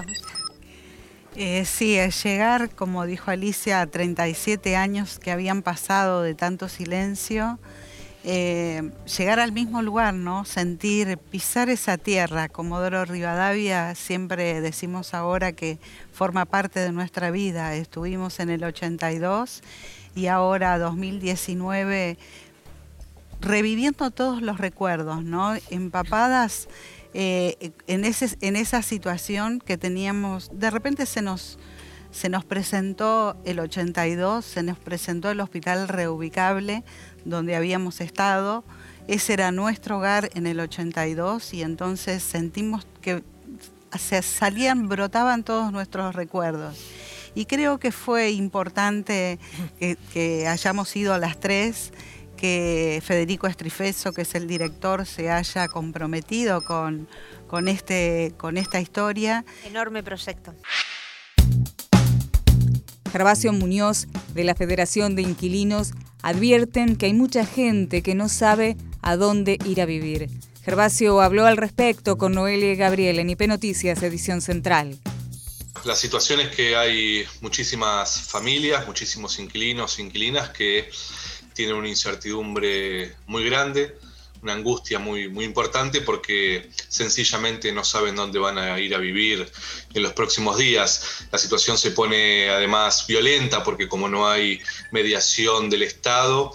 Eh, 1.36 1.64
sí, 1.64 1.98
al 1.98 2.12
llegar, 2.12 2.70
como 2.70 3.04
dijo 3.04 3.30
Alicia, 3.30 3.80
a 3.80 3.86
37 3.86 4.76
años 4.76 5.18
que 5.18 5.30
habían 5.30 5.62
pasado 5.62 6.22
de 6.22 6.34
tanto 6.34 6.68
silencio, 6.68 7.58
eh, 8.22 8.90
llegar 9.16 9.40
al 9.40 9.52
mismo 9.52 9.80
lugar, 9.80 10.12
¿no? 10.12 10.44
Sentir, 10.44 11.16
pisar 11.16 11.70
esa 11.70 11.96
tierra. 11.96 12.48
Comodoro 12.48 13.04
Rivadavia 13.04 13.94
siempre 13.94 14.60
decimos 14.60 15.14
ahora 15.14 15.52
que 15.52 15.78
forma 16.12 16.44
parte 16.44 16.80
de 16.80 16.92
nuestra 16.92 17.30
vida. 17.30 17.74
Estuvimos 17.74 18.38
en 18.40 18.50
el 18.50 18.64
82 18.64 19.62
y 20.14 20.26
ahora 20.26 20.78
2019 20.78 22.18
reviviendo 23.40 24.10
todos 24.10 24.42
los 24.42 24.58
recuerdos, 24.58 25.24
¿no? 25.24 25.54
Empapadas 25.70 26.68
eh, 27.14 27.72
en, 27.86 28.04
ese, 28.04 28.36
en 28.40 28.54
esa 28.54 28.82
situación 28.82 29.60
que 29.60 29.76
teníamos, 29.78 30.50
de 30.52 30.70
repente 30.70 31.06
se 31.06 31.22
nos, 31.22 31.58
se 32.10 32.28
nos 32.28 32.44
presentó 32.44 33.36
el 33.44 33.60
82, 33.60 34.44
se 34.44 34.62
nos 34.62 34.78
presentó 34.78 35.30
el 35.30 35.40
hospital 35.40 35.88
reubicable 35.88 36.84
donde 37.24 37.56
habíamos 37.56 38.00
estado, 38.00 38.64
ese 39.08 39.32
era 39.32 39.50
nuestro 39.50 39.98
hogar 39.98 40.30
en 40.34 40.46
el 40.46 40.60
82 40.60 41.54
y 41.54 41.62
entonces 41.62 42.22
sentimos 42.22 42.86
que 43.00 43.22
se 43.98 44.22
salían, 44.22 44.88
brotaban 44.88 45.42
todos 45.42 45.72
nuestros 45.72 46.14
recuerdos. 46.14 46.78
Y 47.34 47.46
creo 47.46 47.78
que 47.78 47.92
fue 47.92 48.30
importante 48.30 49.38
que, 49.78 50.46
hayamos 50.48 50.94
ido 50.96 51.14
a 51.14 51.18
las 51.18 51.38
tres, 51.38 51.92
que 52.36 53.02
Federico 53.04 53.46
Estrifeso, 53.46 54.12
que 54.12 54.22
es 54.22 54.34
el 54.34 54.46
director, 54.46 55.06
se 55.06 55.30
haya 55.30 55.68
comprometido 55.68 56.62
con, 56.62 57.08
con, 57.46 57.68
este, 57.68 58.32
con 58.36 58.56
esta 58.56 58.80
historia. 58.80 59.44
Enorme 59.64 60.02
proyecto. 60.02 60.54
Gervasio 63.12 63.52
Muñoz, 63.52 64.06
de 64.34 64.44
la 64.44 64.54
Federación 64.54 65.16
de 65.16 65.22
Inquilinos, 65.22 65.92
advierten 66.22 66.96
que 66.96 67.06
hay 67.06 67.12
mucha 67.12 67.44
gente 67.46 68.02
que 68.02 68.14
no 68.14 68.28
sabe 68.28 68.76
a 69.02 69.16
dónde 69.16 69.58
ir 69.64 69.80
a 69.80 69.86
vivir. 69.86 70.28
Gervasio 70.64 71.20
habló 71.20 71.46
al 71.46 71.56
respecto 71.56 72.18
con 72.18 72.32
Noelia 72.32 72.74
Gabriel 72.74 73.18
en 73.18 73.30
IP 73.30 73.42
Noticias, 73.46 74.02
edición 74.02 74.40
central. 74.40 74.98
La 75.84 75.96
situación 75.96 76.40
es 76.40 76.54
que 76.54 76.76
hay 76.76 77.24
muchísimas 77.40 78.20
familias, 78.20 78.86
muchísimos 78.86 79.38
inquilinos, 79.38 79.98
inquilinas 79.98 80.50
que 80.50 80.90
tienen 81.54 81.76
una 81.76 81.88
incertidumbre 81.88 83.14
muy 83.26 83.44
grande, 83.44 83.96
una 84.42 84.54
angustia 84.54 84.98
muy, 84.98 85.28
muy 85.28 85.44
importante 85.44 86.00
porque 86.00 86.70
sencillamente 86.88 87.72
no 87.72 87.84
saben 87.84 88.16
dónde 88.16 88.38
van 88.38 88.58
a 88.58 88.78
ir 88.78 88.94
a 88.94 88.98
vivir 88.98 89.50
en 89.92 90.02
los 90.02 90.12
próximos 90.12 90.56
días. 90.56 91.26
La 91.30 91.38
situación 91.38 91.76
se 91.76 91.90
pone 91.90 92.48
además 92.48 93.06
violenta 93.06 93.62
porque 93.62 93.88
como 93.88 94.08
no 94.08 94.28
hay 94.28 94.60
mediación 94.92 95.68
del 95.68 95.82
Estado, 95.82 96.52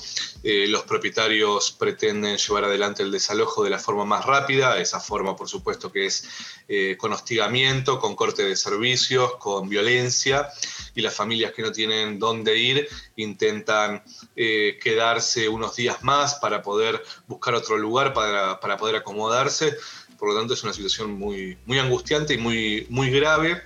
eh, 0.47 0.67
los 0.67 0.83
propietarios 0.83 1.71
pretenden 1.71 2.37
llevar 2.37 2.65
adelante 2.65 3.01
el 3.01 3.09
desalojo 3.09 3.63
de 3.63 3.71
la 3.71 3.79
forma 3.79 4.05
más 4.05 4.27
rápida, 4.27 4.79
esa 4.79 4.99
forma 4.99 5.35
por 5.35 5.49
supuesto 5.49 5.91
que 5.91 6.05
es 6.05 6.29
eh, 6.67 6.95
con 6.99 7.11
hostigamiento, 7.13 7.97
con 7.97 8.15
corte 8.15 8.43
de 8.43 8.55
servicios, 8.55 9.37
con 9.37 9.67
violencia, 9.67 10.47
y 10.93 11.01
las 11.01 11.15
familias 11.15 11.51
que 11.51 11.63
no 11.63 11.71
tienen 11.71 12.19
dónde 12.19 12.59
ir 12.59 12.87
intentan 13.15 14.03
eh, 14.35 14.77
quedarse 14.79 15.49
unos 15.49 15.75
días 15.77 16.03
más 16.03 16.35
para 16.35 16.61
poder 16.61 17.03
buscar 17.25 17.55
otro 17.55 17.79
lugar, 17.79 18.13
para, 18.13 18.77
poder 18.77 18.97
acomodarse. 18.97 19.75
Por 20.19 20.29
lo 20.29 20.37
tanto 20.37 20.53
es 20.53 20.63
una 20.63 20.73
situación 20.73 21.13
muy, 21.17 21.57
muy 21.65 21.79
angustiante 21.79 22.35
y 22.35 22.37
muy, 22.37 22.85
muy 22.91 23.09
grave, 23.09 23.63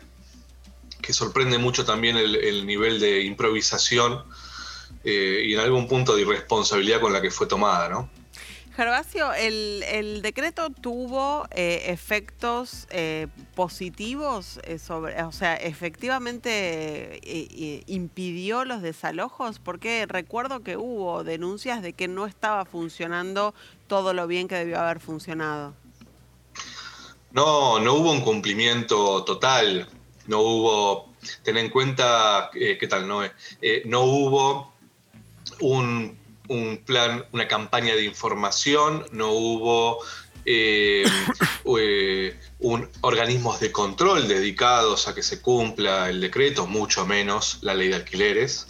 que 1.02 1.12
sorprende 1.12 1.58
mucho 1.58 1.84
también 1.84 2.16
el 2.16 2.66
nivel 2.66 3.02
de 3.02 3.24
improvisación 3.24 4.24
eh, 5.04 5.44
y 5.46 5.54
en 5.54 5.60
algún 5.60 5.88
punto 5.88 6.16
de 6.16 6.24
irresponsabilidad 6.24 7.00
con 7.00 7.14
la 7.14 7.22
que 7.22 7.32
fue 7.32 7.48
tomada, 7.48 7.88
¿no? 7.90 8.10
Gervasio, 8.76 9.34
¿el, 9.34 10.22
decreto 10.22 10.70
tuvo 10.70 11.46
eh, 11.52 11.86
efectos 11.88 12.88
eh, 12.92 13.28
positivos 13.54 14.60
sobre, 14.82 15.22
o 15.24 15.34
sea, 15.34 15.56
efectivamente 15.56 17.20
impidió 17.88 18.64
los 18.64 18.82
desalojos? 18.82 19.60
Porque 19.60 20.06
recuerdo 20.06 20.62
que 20.62 20.78
hubo 20.78 21.26
denuncias 21.26 21.82
de 21.82 21.92
que 21.92 22.08
no 22.08 22.26
estaba 22.26 22.64
funcionando 22.64 23.54
todo 23.88 24.14
lo 24.14 24.28
bien 24.28 24.48
que 24.48 24.56
debió 24.56 24.80
haber 24.80 25.02
funcionado. 25.02 25.74
No, 27.32 27.82
no 27.82 27.96
hubo 27.96 28.14
un 28.14 28.22
cumplimiento 28.22 29.26
total, 29.26 29.90
no 30.28 30.40
hubo, 30.40 31.10
ten 31.44 31.58
en 31.58 31.70
cuenta, 31.70 32.50
¿qué 32.54 32.88
tal? 32.88 33.10
No, 33.10 33.24
no 33.86 34.02
hubo 34.04 34.79
un, 35.60 36.18
plan, 36.86 37.26
una 37.32 37.48
campaña 37.48 37.96
de 37.96 38.04
información, 38.04 39.06
no 39.12 39.32
hubo 39.32 40.00
eh, 40.46 41.04
eh, 41.78 42.40
un, 42.60 42.90
organismos 43.02 43.60
de 43.60 43.72
control 43.72 44.28
dedicados 44.28 45.08
a 45.08 45.16
que 45.16 45.24
se 45.24 45.42
cumpla 45.42 46.10
el 46.10 46.22
decreto, 46.22 46.68
mucho 46.68 47.06
menos 47.06 47.60
la 47.62 47.74
ley 47.74 47.90
de 47.90 47.96
alquileres. 47.96 48.68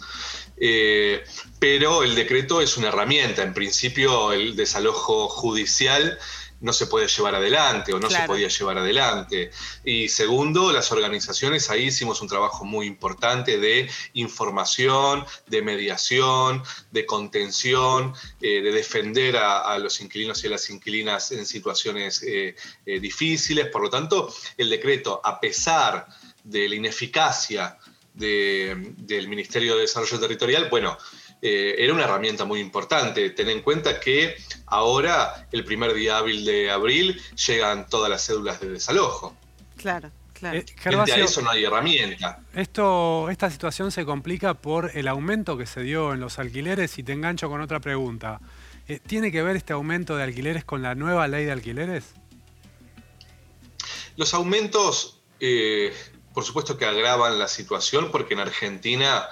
Eh, 0.62 1.24
pero 1.58 2.02
el 2.02 2.14
decreto 2.14 2.60
es 2.60 2.76
una 2.76 2.88
herramienta. 2.88 3.42
En 3.42 3.54
principio, 3.54 4.32
el 4.32 4.56
desalojo 4.56 5.28
judicial 5.28 6.18
no 6.60 6.72
se 6.72 6.86
puede 6.86 7.08
llevar 7.08 7.34
adelante 7.34 7.92
o 7.92 7.98
no 7.98 8.10
se 8.10 8.20
podía 8.22 8.48
llevar 8.48 8.78
adelante. 8.78 9.50
Y 9.84 10.08
segundo, 10.08 10.72
las 10.72 10.92
organizaciones, 10.92 11.70
ahí 11.70 11.84
hicimos 11.84 12.20
un 12.20 12.28
trabajo 12.28 12.64
muy 12.64 12.86
importante 12.86 13.58
de 13.58 13.88
información, 14.14 15.24
de 15.46 15.62
mediación, 15.62 16.62
de 16.90 17.06
contención, 17.06 18.14
eh, 18.40 18.60
de 18.60 18.72
defender 18.72 19.36
a, 19.36 19.78
los 19.78 20.00
inquilinos 20.00 20.42
y 20.44 20.48
a 20.48 20.50
las 20.50 20.68
inquilinas 20.70 21.32
en 21.32 21.46
situaciones 21.46 22.22
eh, 22.22 22.54
eh, 22.84 23.00
difíciles. 23.00 23.66
Por 23.66 23.82
lo 23.82 23.90
tanto, 23.90 24.32
el 24.56 24.68
decreto, 24.68 25.20
a 25.24 25.40
pesar 25.40 26.06
de 26.44 26.68
la 26.68 26.74
ineficacia 26.74 27.78
del 28.12 29.28
Ministerio 29.28 29.76
de 29.76 29.82
Desarrollo 29.82 30.20
Territorial, 30.20 30.68
bueno, 30.68 30.98
era 31.42 31.92
una 31.94 32.04
herramienta 32.04 32.44
muy 32.44 32.60
importante. 32.60 33.30
Ten 33.30 33.48
en 33.48 33.62
cuenta 33.62 33.98
que 33.98 34.36
Ahora, 34.70 35.48
el 35.50 35.64
primer 35.64 35.92
día 35.94 36.18
hábil 36.18 36.44
de 36.44 36.70
abril, 36.70 37.20
llegan 37.34 37.88
todas 37.88 38.08
las 38.08 38.24
cédulas 38.24 38.60
de 38.60 38.70
desalojo. 38.70 39.36
Claro. 39.76 40.10
Claro. 40.32 40.56
Eh, 40.58 40.64
Frente 40.76 41.12
a 41.12 41.16
eso 41.18 41.42
no 41.42 41.50
hay 41.50 41.64
herramienta. 41.64 42.40
Esto, 42.54 43.28
esta 43.28 43.50
situación 43.50 43.90
se 43.90 44.06
complica 44.06 44.54
por 44.54 44.90
el 44.94 45.08
aumento 45.08 45.58
que 45.58 45.66
se 45.66 45.82
dio 45.82 46.14
en 46.14 46.20
los 46.20 46.38
alquileres 46.38 46.96
y 46.98 47.02
te 47.02 47.12
engancho 47.12 47.50
con 47.50 47.60
otra 47.60 47.80
pregunta. 47.80 48.40
Eh, 48.88 49.00
¿Tiene 49.06 49.30
que 49.32 49.42
ver 49.42 49.56
este 49.56 49.74
aumento 49.74 50.16
de 50.16 50.22
alquileres 50.22 50.64
con 50.64 50.80
la 50.80 50.94
nueva 50.94 51.28
ley 51.28 51.44
de 51.44 51.52
alquileres? 51.52 52.14
Los 54.16 54.32
aumentos, 54.32 55.20
eh, 55.40 55.92
por 56.32 56.44
supuesto 56.44 56.78
que 56.78 56.86
agravan 56.86 57.38
la 57.38 57.48
situación 57.48 58.10
porque 58.10 58.32
en 58.32 58.40
Argentina 58.40 59.28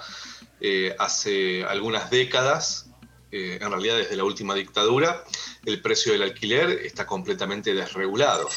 hace 0.97 1.63
algunas 1.63 2.09
décadas 2.09 2.89
eh, 3.31 3.59
en 3.61 3.69
realidad 3.69 3.97
desde 3.97 4.15
la 4.15 4.23
última 4.23 4.55
dictadura, 4.55 5.23
el 5.65 5.81
precio 5.81 6.13
del 6.13 6.23
alquiler 6.23 6.69
está 6.83 7.05
completamente 7.05 7.73
desregulado. 7.73 8.49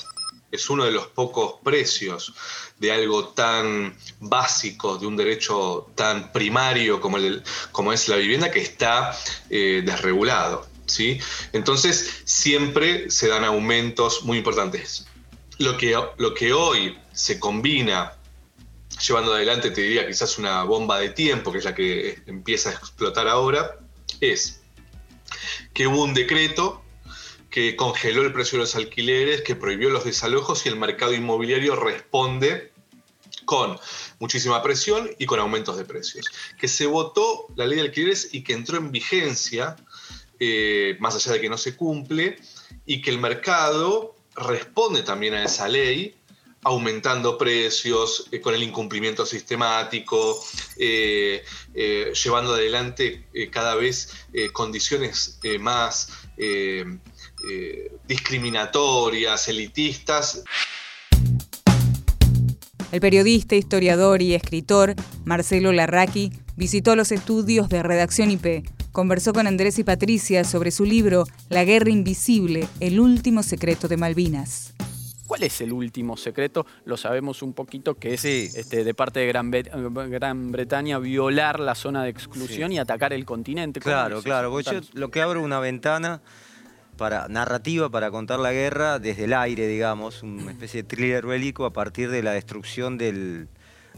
Es 0.51 0.69
uno 0.71 0.85
de 0.85 0.93
los 0.93 1.09
pocos 1.09 1.57
precios 1.63 2.33
de 2.79 2.93
algo 2.93 3.29
tan 3.29 3.97
básico, 4.21 4.99
de 4.99 5.07
un 5.07 5.17
derecho 5.17 5.91
tan 5.95 6.33
primario 6.33 7.01
como 7.01 7.93
es 7.93 8.09
la 8.09 8.17
vivienda, 8.17 8.51
que 8.51 8.61
está 8.61 9.17
eh, 9.51 9.83
desregulado. 9.85 10.67
¿sí? 10.87 11.19
Entonces, 11.53 12.23
siempre 12.25 13.11
se 13.11 13.29
dan 13.29 13.45
aumentos 13.45 14.25
muy 14.25 14.39
importantes. 14.39 15.07
Lo 15.59 15.77
que, 15.77 15.99
lo 16.17 16.35
que 16.35 16.53
hoy 16.53 16.99
se 17.13 17.39
combina 17.39 18.13
llevando 19.07 19.35
adelante, 19.35 19.71
te 19.71 19.83
diría 19.83 20.07
quizás 20.07 20.39
una 20.39 20.63
bomba 20.65 20.99
de 20.99 21.11
tiempo, 21.11 21.53
que 21.53 21.59
es 21.59 21.65
la 21.65 21.75
que 21.75 22.23
empieza 22.27 22.71
a 22.71 22.73
explotar 22.73 23.29
ahora, 23.29 23.79
es 24.21 24.63
que 25.75 25.87
hubo 25.87 26.03
un 26.03 26.15
decreto 26.15 26.83
que 27.51 27.77
congeló 27.77 28.23
el 28.23 28.33
precio 28.33 28.59
de 28.59 28.65
los 28.65 28.77
alquileres, 28.77 29.43
que 29.43 29.55
prohibió 29.55 29.91
los 29.91 30.05
desalojos 30.05 30.65
y 30.65 30.71
el 30.71 30.77
mercado 30.77 31.13
inmobiliario 31.13 31.77
responde 31.77 32.73
con 33.45 33.79
muchísima 34.21 34.63
presión 34.63 35.11
y 35.19 35.27
con 35.27 35.41
aumentos 35.41 35.77
de 35.77 35.85
precios. 35.85 36.27
Que 36.59 36.69
se 36.69 36.87
votó 36.87 37.49
la 37.57 37.67
ley 37.67 37.77
de 37.77 37.85
alquileres 37.85 38.31
y 38.33 38.43
que 38.43 38.55
entró 38.55 38.79
en 38.79 38.91
vigencia, 38.91 39.77
eh, 40.39 40.97
más 41.01 41.15
allá 41.15 41.33
de 41.33 41.41
que 41.41 41.51
no 41.51 41.59
se 41.59 41.77
cumple, 41.77 42.39
y 42.87 43.03
que 43.03 43.11
el 43.11 43.19
mercado 43.19 44.17
responde 44.35 45.03
también 45.03 45.35
a 45.35 45.45
esa 45.45 45.69
ley 45.69 46.17
aumentando 46.65 47.37
precios, 47.37 48.29
eh, 48.31 48.41
con 48.41 48.55
el 48.55 48.63
incumplimiento 48.63 49.27
sistemático, 49.27 50.43
eh, 50.79 51.45
eh, 51.75 52.13
llevando 52.23 52.55
adelante 52.55 53.25
cada 53.51 53.75
vez 53.75 54.11
condiciones 54.53 55.41
más 55.61 56.09
discriminatorias, 58.07 59.49
elitistas. 59.49 60.45
El 62.93 63.01
periodista, 63.01 63.57
historiador 63.57 64.23
y 64.23 64.35
escritor 64.35 64.95
Marcelo 65.25 65.73
Larraqui 65.73 66.33
visitó 66.57 66.95
los 66.95 67.11
estudios 67.11 67.69
de 67.69 67.83
Redacción 67.83 68.31
IP 68.31 68.67
conversó 68.93 69.33
con 69.33 69.47
Andrés 69.47 69.79
y 69.79 69.85
Patricia 69.85 70.45
sobre 70.45 70.71
su 70.71 70.85
libro 70.85 71.25
La 71.49 71.65
Guerra 71.65 71.91
Invisible, 71.91 72.69
el 72.79 73.01
último 73.01 73.43
secreto 73.43 73.89
de 73.89 73.97
Malvinas. 73.97 74.72
¿Cuál 75.33 75.45
es 75.45 75.63
el 75.63 75.73
último 75.73 76.19
secreto? 76.19 76.67
Lo 76.85 76.99
sabemos 76.99 77.41
un 77.41 77.55
poquito, 77.55 77.95
que 77.95 78.13
es 78.13 78.23
este, 78.27 78.85
de 78.85 78.93
parte 78.93 79.21
de 79.21 79.29
Gran, 79.29 80.53
Bretaña 80.53 80.99
violar 80.99 81.59
la 81.59 81.75
zona 81.75 82.05
de 82.05 82.11
exclusión 82.11 82.71
y 82.71 82.79
atacar 82.79 83.15
el 83.15 83.25
continente. 83.25 83.81
Claro, 83.81 84.21
claro. 84.21 84.61
yo 84.61 84.81
lo 84.93 85.11
que 85.11 85.23
abro 85.23 85.43
una 85.43 85.59
ventana 85.59 86.21
para 86.99 87.29
narrativa 87.29 87.89
para 87.89 88.11
contar 88.11 88.41
la 88.41 88.53
guerra 88.53 88.99
desde 88.99 89.25
el 89.25 89.33
aire, 89.33 89.67
digamos, 89.69 90.23
una 90.23 90.51
especie 90.53 90.83
de 90.83 90.89
thriller 90.91 91.25
bélico 91.25 91.65
a 91.65 91.73
partir 91.73 92.11
de 92.11 92.23
la 92.23 92.33
destrucción 92.33 92.99
del, 92.99 93.49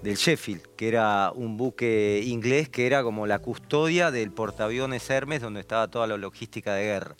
del 0.05 0.14
Sheffield, 0.14 0.62
que 0.77 0.87
era 0.87 1.33
un 1.35 1.57
buque 1.57 2.23
inglés 2.25 2.68
que 2.68 2.87
era 2.87 3.03
como 3.03 3.27
la 3.27 3.40
custodia 3.40 4.12
del 4.12 4.31
portaaviones 4.31 5.11
Hermes, 5.11 5.42
donde 5.42 5.59
estaba 5.59 5.88
toda 5.88 6.07
la 6.07 6.16
logística 6.16 6.75
de 6.75 6.85
guerra 6.85 7.16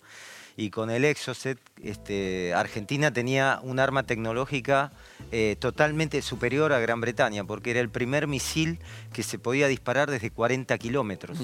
y 0.57 0.71
con 0.71 0.91
el 0.91 1.05
Exocet, 1.05 1.59
este, 1.83 2.55
Argentina 2.55 3.13
tenía 3.13 3.61
un 3.63 3.81
arma 3.81 4.05
tecnológica 4.05 4.93
eh, 5.33 5.57
totalmente 5.59 6.23
superior 6.23 6.73
a 6.73 6.79
Gran 6.79 7.01
Bretaña, 7.01 7.45
porque 7.45 7.73
era 7.73 7.81
el 7.81 7.91
primer 7.91 8.27
misil 8.27 8.79
que 9.13 9.23
se 9.23 9.39
podía 9.39 9.67
disparar 9.67 10.11
desde 10.11 10.31
40 10.31 10.77
kilómetros. 10.79 11.41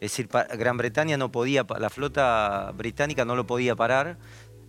Es 0.00 0.12
decir, 0.12 0.28
Gran 0.28 0.76
Bretaña 0.76 1.16
no 1.16 1.32
podía, 1.32 1.64
la 1.78 1.88
flota 1.88 2.72
británica 2.76 3.24
no 3.24 3.36
lo 3.36 3.46
podía 3.46 3.74
parar, 3.74 4.18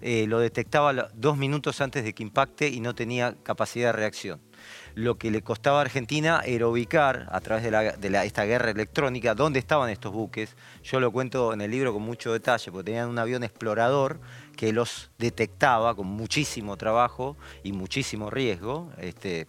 eh, 0.02 0.26
lo 0.28 0.40
detectaba 0.40 1.10
dos 1.14 1.38
minutos 1.38 1.82
antes 1.82 2.06
de 2.06 2.14
que 2.14 2.24
impacte 2.24 2.70
y 2.70 2.80
no 2.80 2.96
tenía 2.96 3.36
capacidad 3.44 3.88
de 3.88 3.94
reacción 3.94 4.47
lo 4.96 5.18
que 5.18 5.32
le 5.32 5.42
costaba 5.42 5.80
a 5.80 5.82
Argentina 5.82 6.42
era 6.46 6.68
ubicar 6.68 7.28
a 7.32 7.40
través 7.42 7.64
de, 7.64 8.26
esta 8.26 8.46
guerra 8.46 8.72
electrónica 8.72 9.36
dónde 9.36 9.60
estaban 9.60 9.90
estos 9.90 10.12
buques. 10.12 10.56
Yo 10.84 11.00
lo 11.00 11.12
cuento 11.12 11.54
en 11.54 11.62
el 11.62 11.72
libro 11.72 11.94
con 11.94 12.02
mucho 12.02 12.34
detalle, 12.34 12.72
porque 12.72 12.86
tenían 12.86 13.10
un 13.10 13.20
avión 13.20 13.44
explorador 13.44 14.20
que 14.56 14.74
los 14.74 15.12
detectaba 15.18 15.96
con 15.96 16.08
muchísimo 16.08 16.78
trabajo 16.78 17.38
y 17.64 17.74
muchísimo 17.74 18.30
riesgo. 18.30 18.90
Este, 18.98 19.48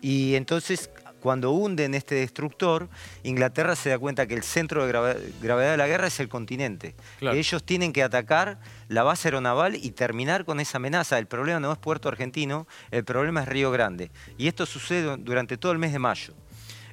y 0.00 0.34
entonces 0.34 0.90
cuando 1.24 1.52
hunden 1.52 1.94
este 1.94 2.16
destructor, 2.16 2.90
Inglaterra 3.22 3.76
se 3.76 3.88
da 3.88 3.98
cuenta 3.98 4.26
que 4.26 4.34
el 4.34 4.42
centro 4.42 4.84
de 4.84 4.92
gravedad 5.40 5.70
de 5.70 5.76
la 5.78 5.86
guerra 5.86 6.08
es 6.08 6.20
el 6.20 6.28
continente. 6.28 6.94
ellos 7.22 7.64
tienen 7.64 7.94
que 7.94 8.02
atacar 8.02 8.58
la 8.88 9.04
base 9.04 9.28
aeronaval 9.28 9.74
y 9.74 9.92
terminar 9.92 10.44
con 10.44 10.60
esa 10.60 10.76
amenaza. 10.76 11.18
El 11.18 11.26
problema 11.26 11.60
no 11.60 11.72
es 11.72 11.78
Puerto 11.78 12.10
Argentino, 12.10 12.66
el 12.90 13.04
problema 13.04 13.40
es 13.40 13.48
Río 13.48 13.70
Grande. 13.70 14.10
Y 14.36 14.48
esto 14.48 14.66
sucede 14.66 15.16
durante 15.16 15.56
todo 15.56 15.72
el 15.72 15.78
mes 15.78 15.94
de 15.94 15.98
mayo. 15.98 16.34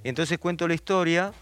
Entonces 0.02 0.38
cuento 0.38 0.66
la 0.66 0.76
historia 0.76 1.34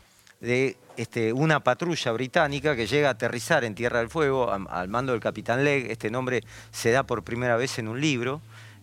de 0.41 0.75
este, 0.97 1.31
una 1.31 1.59
patrulla 1.59 2.11
británica 2.11 2.75
que 2.75 2.87
llega 2.87 3.09
a 3.09 3.11
aterrizar 3.11 3.65
en 3.65 3.75
Tierra 3.75 3.99
del 3.99 4.09
Fuego 4.09 4.51
al 4.51 4.87
mando 4.87 5.11
del 5.11 5.21
capitán 5.21 5.63
Legg. 5.63 5.91
Este 5.91 6.09
nombre 6.09 6.41
se 6.71 6.89
da 6.89 7.03
por 7.03 7.23
primera 7.23 7.55
vez 7.55 7.77
en 7.77 7.87
un 7.87 8.01
libro 8.01 8.41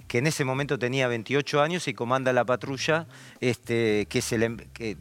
que 0.08 0.18
en 0.18 0.26
ese 0.26 0.44
momento 0.44 0.78
tenía 0.78 1.08
28 1.08 1.60
años 1.60 1.88
y 1.88 1.94
comanda 1.94 2.32
la 2.32 2.44
patrulla, 2.44 3.06
este, 3.40 4.06
que, 4.08 4.22
se 4.22 4.38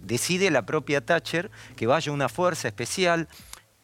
decide 0.02 0.52
la 0.52 0.66
propia 0.66 1.06
Thatcher 1.06 1.52
que 1.76 1.88
vaya 1.88 2.12
una 2.12 2.30
fuerza 2.30 2.68
especial, 2.68 3.28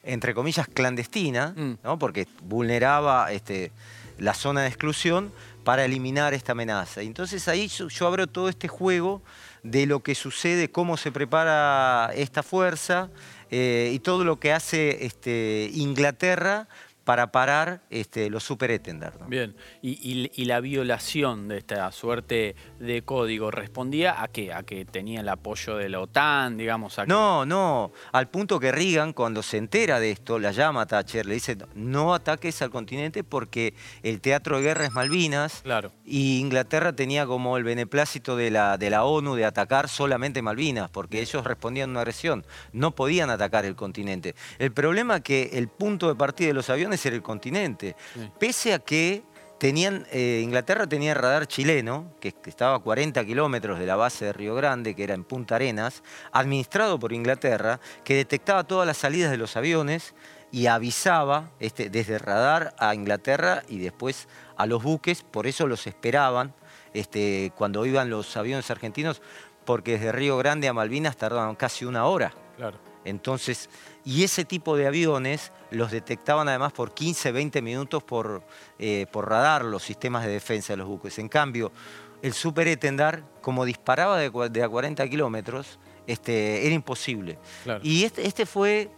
entre 0.03 0.33
comillas, 0.33 0.67
clandestina, 0.67 1.53
mm. 1.55 1.77
¿no? 1.83 1.99
porque 1.99 2.27
vulneraba 2.43 3.31
este, 3.31 3.71
la 4.17 4.33
zona 4.33 4.61
de 4.61 4.67
exclusión 4.67 5.31
para 5.63 5.85
eliminar 5.85 6.33
esta 6.33 6.53
amenaza. 6.53 7.01
entonces 7.01 7.47
ahí 7.47 7.67
yo, 7.67 8.07
abro 8.07 8.25
todo 8.25 8.49
este 8.49 8.67
juego 8.67 9.21
de 9.61 9.85
lo 9.85 10.01
que 10.01 10.15
sucede, 10.15 10.71
cómo 10.71 10.97
se 10.97 11.11
prepara 11.11 12.11
esta 12.15 12.41
fuerza 12.41 13.11
eh, 13.51 13.91
y 13.93 13.99
todo 13.99 14.23
lo 14.23 14.39
que 14.39 14.53
hace 14.53 15.05
este, 15.05 15.69
Inglaterra 15.73 16.67
para 17.11 17.29
parar 17.29 17.81
este, 17.89 18.29
los 18.29 18.41
super 18.41 18.71
Bien, 19.27 19.53
y, 19.81 20.45
la 20.45 20.61
violación 20.61 21.49
de 21.49 21.57
esta 21.57 21.91
suerte 21.91 22.55
de 22.79 23.01
código 23.01 23.51
respondía 23.51 24.23
a 24.23 24.29
qué? 24.29 24.53
A 24.53 24.63
que 24.63 24.85
tenía 24.85 25.19
el 25.19 25.27
apoyo 25.27 25.75
de 25.75 25.89
la 25.89 25.99
OTAN, 25.99 26.55
digamos. 26.55 26.97
No, 27.07 27.45
no, 27.45 27.91
al 28.13 28.29
punto 28.29 28.61
que 28.61 28.71
Reagan 28.71 29.11
cuando 29.11 29.43
se 29.43 29.57
entera 29.57 29.99
de 29.99 30.11
esto, 30.11 30.39
la 30.39 30.53
llama 30.53 30.83
a 30.83 30.85
Thatcher, 30.85 31.25
le 31.25 31.33
dice 31.33 31.57
no 31.75 32.13
ataques 32.13 32.61
al 32.61 32.69
continente 32.69 33.25
porque 33.25 33.73
el 34.03 34.21
teatro 34.21 34.55
de 34.55 34.63
guerra 34.63 34.85
es 34.85 34.93
Malvinas 34.93 35.63
claro. 35.63 35.91
y 36.05 36.39
Inglaterra 36.39 36.93
tenía 36.93 37.25
como 37.25 37.57
el 37.57 37.65
beneplácito 37.65 38.37
de 38.37 38.51
la, 38.51 38.77
de 38.77 38.89
la 38.89 39.03
ONU 39.03 39.35
de 39.35 39.43
atacar 39.43 39.89
solamente 39.89 40.41
Malvinas 40.41 40.89
porque 40.89 41.19
ellos 41.19 41.43
respondían 41.43 41.89
a 41.89 41.91
una 41.91 41.99
agresión, 42.01 42.45
no 42.71 42.91
podían 42.91 43.29
atacar 43.29 43.65
el 43.65 43.75
continente. 43.75 44.33
El 44.59 44.71
problema 44.71 45.17
es 45.17 45.23
que 45.23 45.49
el 45.53 45.67
punto 45.67 46.07
de 46.07 46.15
partida 46.15 46.47
de 46.47 46.53
los 46.53 46.69
aviones 46.69 47.00
ser 47.01 47.13
el 47.13 47.21
continente. 47.21 47.95
Pese 48.39 48.73
a 48.73 48.79
que 48.79 49.23
tenían, 49.61 50.07
eh, 50.11 50.41
Inglaterra 50.43 50.87
tenía 50.87 51.13
radar 51.13 51.45
chileno, 51.45 52.13
que, 52.19 52.33
estaba 52.45 52.77
a 52.77 52.79
40 52.79 53.23
kilómetros 53.25 53.77
de 53.77 53.85
la 53.85 53.95
base 53.95 54.25
de 54.25 54.33
Río 54.33 54.55
Grande, 54.55 54.95
que 54.95 55.03
era 55.03 55.13
en 55.13 55.23
Punta 55.23 55.55
Arenas, 55.55 56.01
administrado 56.31 56.99
por 56.99 57.13
Inglaterra, 57.13 57.79
que 58.03 58.15
detectaba 58.15 58.63
todas 58.63 58.87
las 58.87 58.97
salidas 58.97 59.29
de 59.29 59.37
los 59.37 59.55
aviones 59.55 60.15
y 60.51 60.65
avisaba 60.65 61.51
este, 61.59 61.91
desde 61.91 62.17
radar 62.17 62.73
a 62.79 62.95
Inglaterra 62.95 63.61
y 63.69 63.77
después 63.77 64.27
a 64.57 64.65
los 64.65 64.81
buques, 64.81 65.21
por 65.21 65.45
eso 65.45 65.67
los 65.67 65.85
esperaban 65.85 66.55
este, 66.93 67.53
cuando 67.55 67.85
iban 67.85 68.09
los 68.09 68.35
aviones 68.37 68.71
argentinos, 68.71 69.21
porque 69.63 69.93
desde 69.93 70.11
Río 70.11 70.37
Grande 70.37 70.67
a 70.67 70.73
Malvinas 70.73 71.17
tardaban 71.17 71.55
casi 71.55 71.85
una 71.85 72.05
hora. 72.05 72.33
Claro. 72.57 72.90
Entonces, 73.05 73.69
y 74.05 74.23
ese 74.23 74.45
tipo 74.45 74.75
de 74.77 74.87
aviones 74.87 75.51
los 75.71 75.91
detectaban 75.91 76.47
además 76.49 76.73
por 76.73 76.93
15, 76.93 77.31
20 77.31 77.61
minutos 77.61 78.03
por, 78.03 78.43
eh, 78.79 79.05
por 79.11 79.29
radar 79.29 79.65
los 79.65 79.83
sistemas 79.83 80.25
de 80.25 80.31
defensa 80.31 80.73
de 80.73 80.77
los 80.77 80.87
buques. 80.87 81.17
En 81.19 81.29
cambio, 81.29 81.71
el 82.21 82.33
Super 82.33 82.67
Etendard, 82.67 83.23
como 83.41 83.65
disparaba 83.65 84.19
de, 84.19 84.63
a 84.63 84.69
40 84.69 85.07
kilómetros, 85.09 85.79
este, 86.07 86.65
era 86.65 86.75
imposible. 86.75 87.37
Y 87.81 88.03
este, 88.03 88.27
este 88.27 88.45
fue 88.45 88.89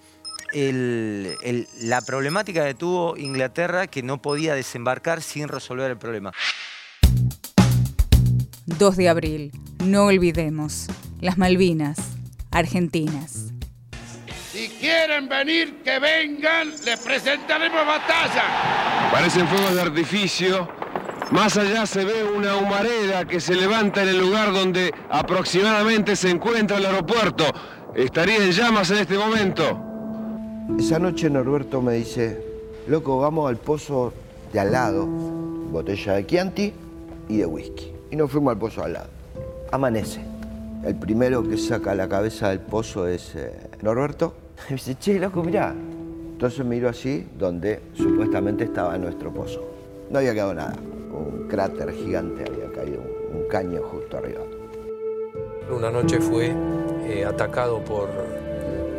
la 0.53 2.01
problemática 2.01 2.65
que 2.65 2.73
tuvo 2.73 3.17
Inglaterra, 3.17 3.87
que 3.87 4.03
no 4.03 4.21
podía 4.21 4.55
desembarcar 4.55 5.21
sin 5.21 5.47
resolver 5.47 5.91
el 5.91 5.97
problema. 5.97 6.31
2 8.65 8.97
de 8.97 9.09
abril, 9.09 9.51
no 9.83 10.05
olvidemos, 10.05 10.87
las 11.19 11.37
Malvinas, 11.37 11.97
Argentinas. 12.51 13.53
Si 14.53 14.69
quieren 14.69 15.27
venir, 15.27 15.81
que 15.83 15.97
vengan, 15.97 16.69
les 16.85 16.99
presentaremos 16.99 17.87
batalla. 17.87 19.09
Parecen 19.11 19.47
fuegos 19.47 19.73
de 19.73 19.81
artificio. 19.81 20.69
Más 21.31 21.57
allá 21.57 21.87
se 21.87 22.05
ve 22.05 22.23
una 22.23 22.57
humareda 22.57 23.25
que 23.25 23.39
se 23.39 23.55
levanta 23.55 24.03
en 24.03 24.09
el 24.09 24.19
lugar 24.19 24.53
donde 24.53 24.93
aproximadamente 25.09 26.15
se 26.15 26.29
encuentra 26.29 26.77
el 26.77 26.85
aeropuerto. 26.85 27.45
Estaría 27.95 28.45
en 28.45 28.51
llamas 28.51 28.91
en 28.91 28.97
este 28.97 29.17
momento. 29.17 29.81
Esa 30.77 30.99
noche 30.99 31.31
Norberto 31.31 31.81
me 31.81 31.93
dice, 31.93 32.39
loco, 32.85 33.17
vamos 33.17 33.49
al 33.49 33.57
pozo 33.57 34.13
de 34.53 34.59
al 34.59 34.71
lado, 34.71 35.07
botella 35.07 36.13
de 36.13 36.27
Chianti 36.27 36.73
y 37.27 37.37
de 37.37 37.45
whisky. 37.47 37.91
Y 38.11 38.15
nos 38.15 38.29
fuimos 38.29 38.51
al 38.51 38.59
pozo 38.59 38.83
al 38.83 38.93
lado. 38.93 39.09
Amanece. 39.71 40.21
El 40.85 40.93
primero 40.93 41.41
que 41.41 41.57
saca 41.57 41.95
la 41.95 42.07
cabeza 42.07 42.49
del 42.49 42.59
pozo 42.59 43.07
es 43.07 43.33
eh, 43.35 43.51
Norberto 43.81 44.42
me 44.69 44.69
dice, 44.75 44.95
che, 44.95 45.19
loco, 45.19 45.43
mirá. 45.43 45.73
Entonces 45.73 46.65
miro 46.65 46.89
así, 46.89 47.25
donde 47.37 47.81
supuestamente 47.93 48.65
estaba 48.65 48.97
nuestro 48.97 49.31
pozo. 49.33 49.63
No 50.09 50.19
había 50.19 50.33
quedado 50.33 50.53
nada. 50.53 50.75
Un 51.11 51.47
cráter 51.47 51.91
gigante 51.93 52.43
había 52.43 52.71
caído, 52.71 53.01
un 53.33 53.47
caño 53.47 53.81
justo 53.83 54.17
arriba. 54.17 54.41
Una 55.71 55.89
noche 55.89 56.19
fue 56.19 56.53
eh, 57.05 57.23
atacado 57.25 57.83
por 57.83 58.09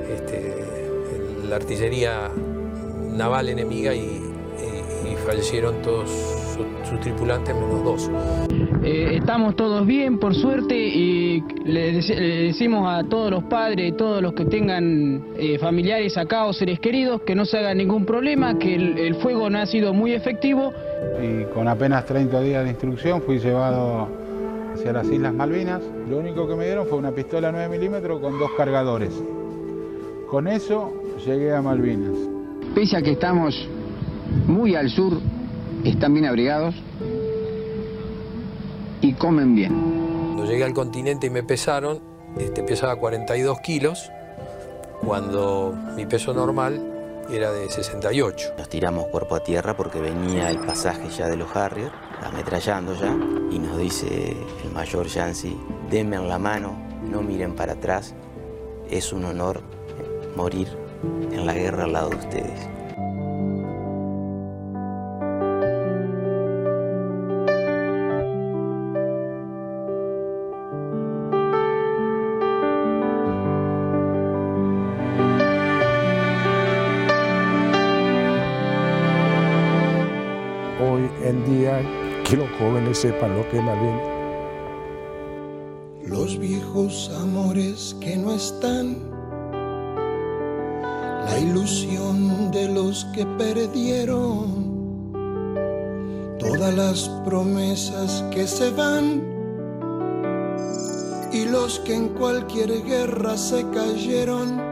este, 0.08 0.64
la 1.48 1.56
artillería 1.56 2.30
naval 3.16 3.48
enemiga 3.48 3.94
y 3.94 4.24
fallecieron 5.24 5.80
todos 5.82 6.10
sus, 6.88 7.00
tripulantes 7.00 7.54
menos 7.54 7.84
dos. 7.84 8.10
Eh, 8.85 9.16
estamos 9.16 9.57
todos 9.57 9.87
bien, 9.87 10.18
por 10.18 10.35
suerte, 10.35 10.77
y 10.77 11.42
le, 11.64 11.92
decimos 11.92 12.87
a 12.87 13.03
todos 13.03 13.31
los 13.31 13.44
padres, 13.44 13.97
todos 13.97 14.20
los 14.20 14.35
que 14.35 14.44
tengan 14.44 15.25
eh, 15.38 15.59
familiares 15.59 16.18
acá 16.18 16.44
o 16.44 16.53
seres 16.53 16.81
queridos, 16.81 17.23
que 17.23 17.35
no 17.35 17.47
se 17.47 17.57
haga 17.57 17.73
ningún 17.73 18.05
problema, 18.05 18.59
que 18.59 18.75
el, 18.75 19.14
fuego 19.14 19.49
no 19.49 19.59
ha 19.59 19.64
sido 19.64 19.94
muy 19.94 20.12
efectivo. 20.12 20.70
Y 21.18 21.44
con 21.55 21.66
apenas 21.66 22.05
30 22.05 22.38
días 22.42 22.62
de 22.64 22.70
instrucción 22.73 23.23
fui 23.23 23.38
llevado 23.38 24.07
hacia 24.75 24.92
las 24.92 25.09
Islas 25.09 25.33
Malvinas. 25.33 25.81
Lo 26.11 26.18
único 26.18 26.47
que 26.47 26.55
me 26.55 26.66
dieron 26.66 26.87
fue 26.87 26.99
una 26.99 27.12
pistola 27.12 27.51
9 27.51 27.70
milímetros 27.70 28.20
con 28.20 28.38
dos 28.38 28.51
cargadores. 28.55 29.14
Con 30.29 30.47
eso 30.47 30.92
llegué 31.25 31.55
a 31.55 31.62
Malvinas. 31.62 32.18
Pese 32.75 32.99
a 32.99 33.03
que 33.03 33.12
estamos 33.12 33.66
muy 34.47 34.75
al 34.75 34.90
sur, 34.90 35.14
están 35.85 36.12
bien 36.12 36.27
abrigados 36.27 36.75
y 39.14 39.16
comen 39.16 39.55
bien. 39.55 39.72
Cuando 40.35 40.44
llegué 40.44 40.64
al 40.64 40.74
continente 40.74 41.29
y 41.29 41.31
me 41.31 41.42
pesaron, 41.42 42.00
este, 42.38 42.62
pesaba 42.62 42.96
42 42.96 43.61
kilos. 43.61 44.11
cuando 45.05 45.74
mi 45.96 46.07
peso 46.07 46.33
normal 46.33 46.94
era 47.31 47.53
de 47.53 47.68
68. 47.68 48.55
Nos 48.57 48.68
tiramos 48.70 49.07
cuerpo 49.09 49.37
a 49.37 49.40
tierra 49.40 49.77
porque 49.77 50.00
venía 50.00 50.50
el 50.50 50.59
pasaje 50.59 51.11
ya 51.11 51.29
de 51.29 51.37
los 51.37 51.55
Harrier, 51.55 51.90
ametrallando 52.22 52.94
ya, 52.94 53.14
y 53.50 53.59
nos 53.59 53.77
dice 53.77 54.35
el 54.64 54.70
mayor 54.72 55.07
Yancy, 55.07 55.59
denme 55.90 56.16
en 56.16 56.29
la 56.29 56.38
mano, 56.38 56.74
no 57.11 57.22
miren 57.22 57.55
para 57.55 57.74
atrás, 57.74 58.14
es 58.90 59.12
un 59.12 59.27
honor 59.27 59.61
morir 60.37 60.68
en 61.33 61.44
la 61.44 61.53
guerra 61.53 61.85
al 61.85 61.92
lado 61.92 62.11
de 62.11 62.16
ustedes. 62.16 62.73
Hoy 80.80 81.08
en 81.22 81.44
día 81.44 81.80
que 82.24 82.37
los 82.37 82.48
jóvenes 82.58 82.98
sepan 82.98 83.37
lo 83.37 83.48
que 83.48 83.58
es 83.58 83.62
Malvinas. 83.62 84.08
Los 86.06 86.38
viejos 86.38 87.10
amores 87.20 87.96
que 88.00 88.16
no 88.16 88.32
están, 88.32 88.96
la 91.24 91.38
ilusión 91.38 92.50
de 92.50 92.68
los 92.68 93.04
que 93.06 93.24
perdieron, 93.38 95.12
todas 96.38 96.74
las 96.74 97.08
promesas 97.24 98.22
que 98.30 98.46
se 98.46 98.70
van 98.70 99.34
y 101.32 101.46
los 101.46 101.80
que 101.80 101.94
en 101.94 102.08
cualquier 102.10 102.84
guerra 102.84 103.37
se 103.37 103.64
cayeron. 103.70 104.62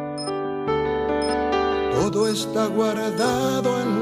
Todo 1.93 2.29
está 2.29 2.67
guardado 2.67 3.81
en 3.81 4.02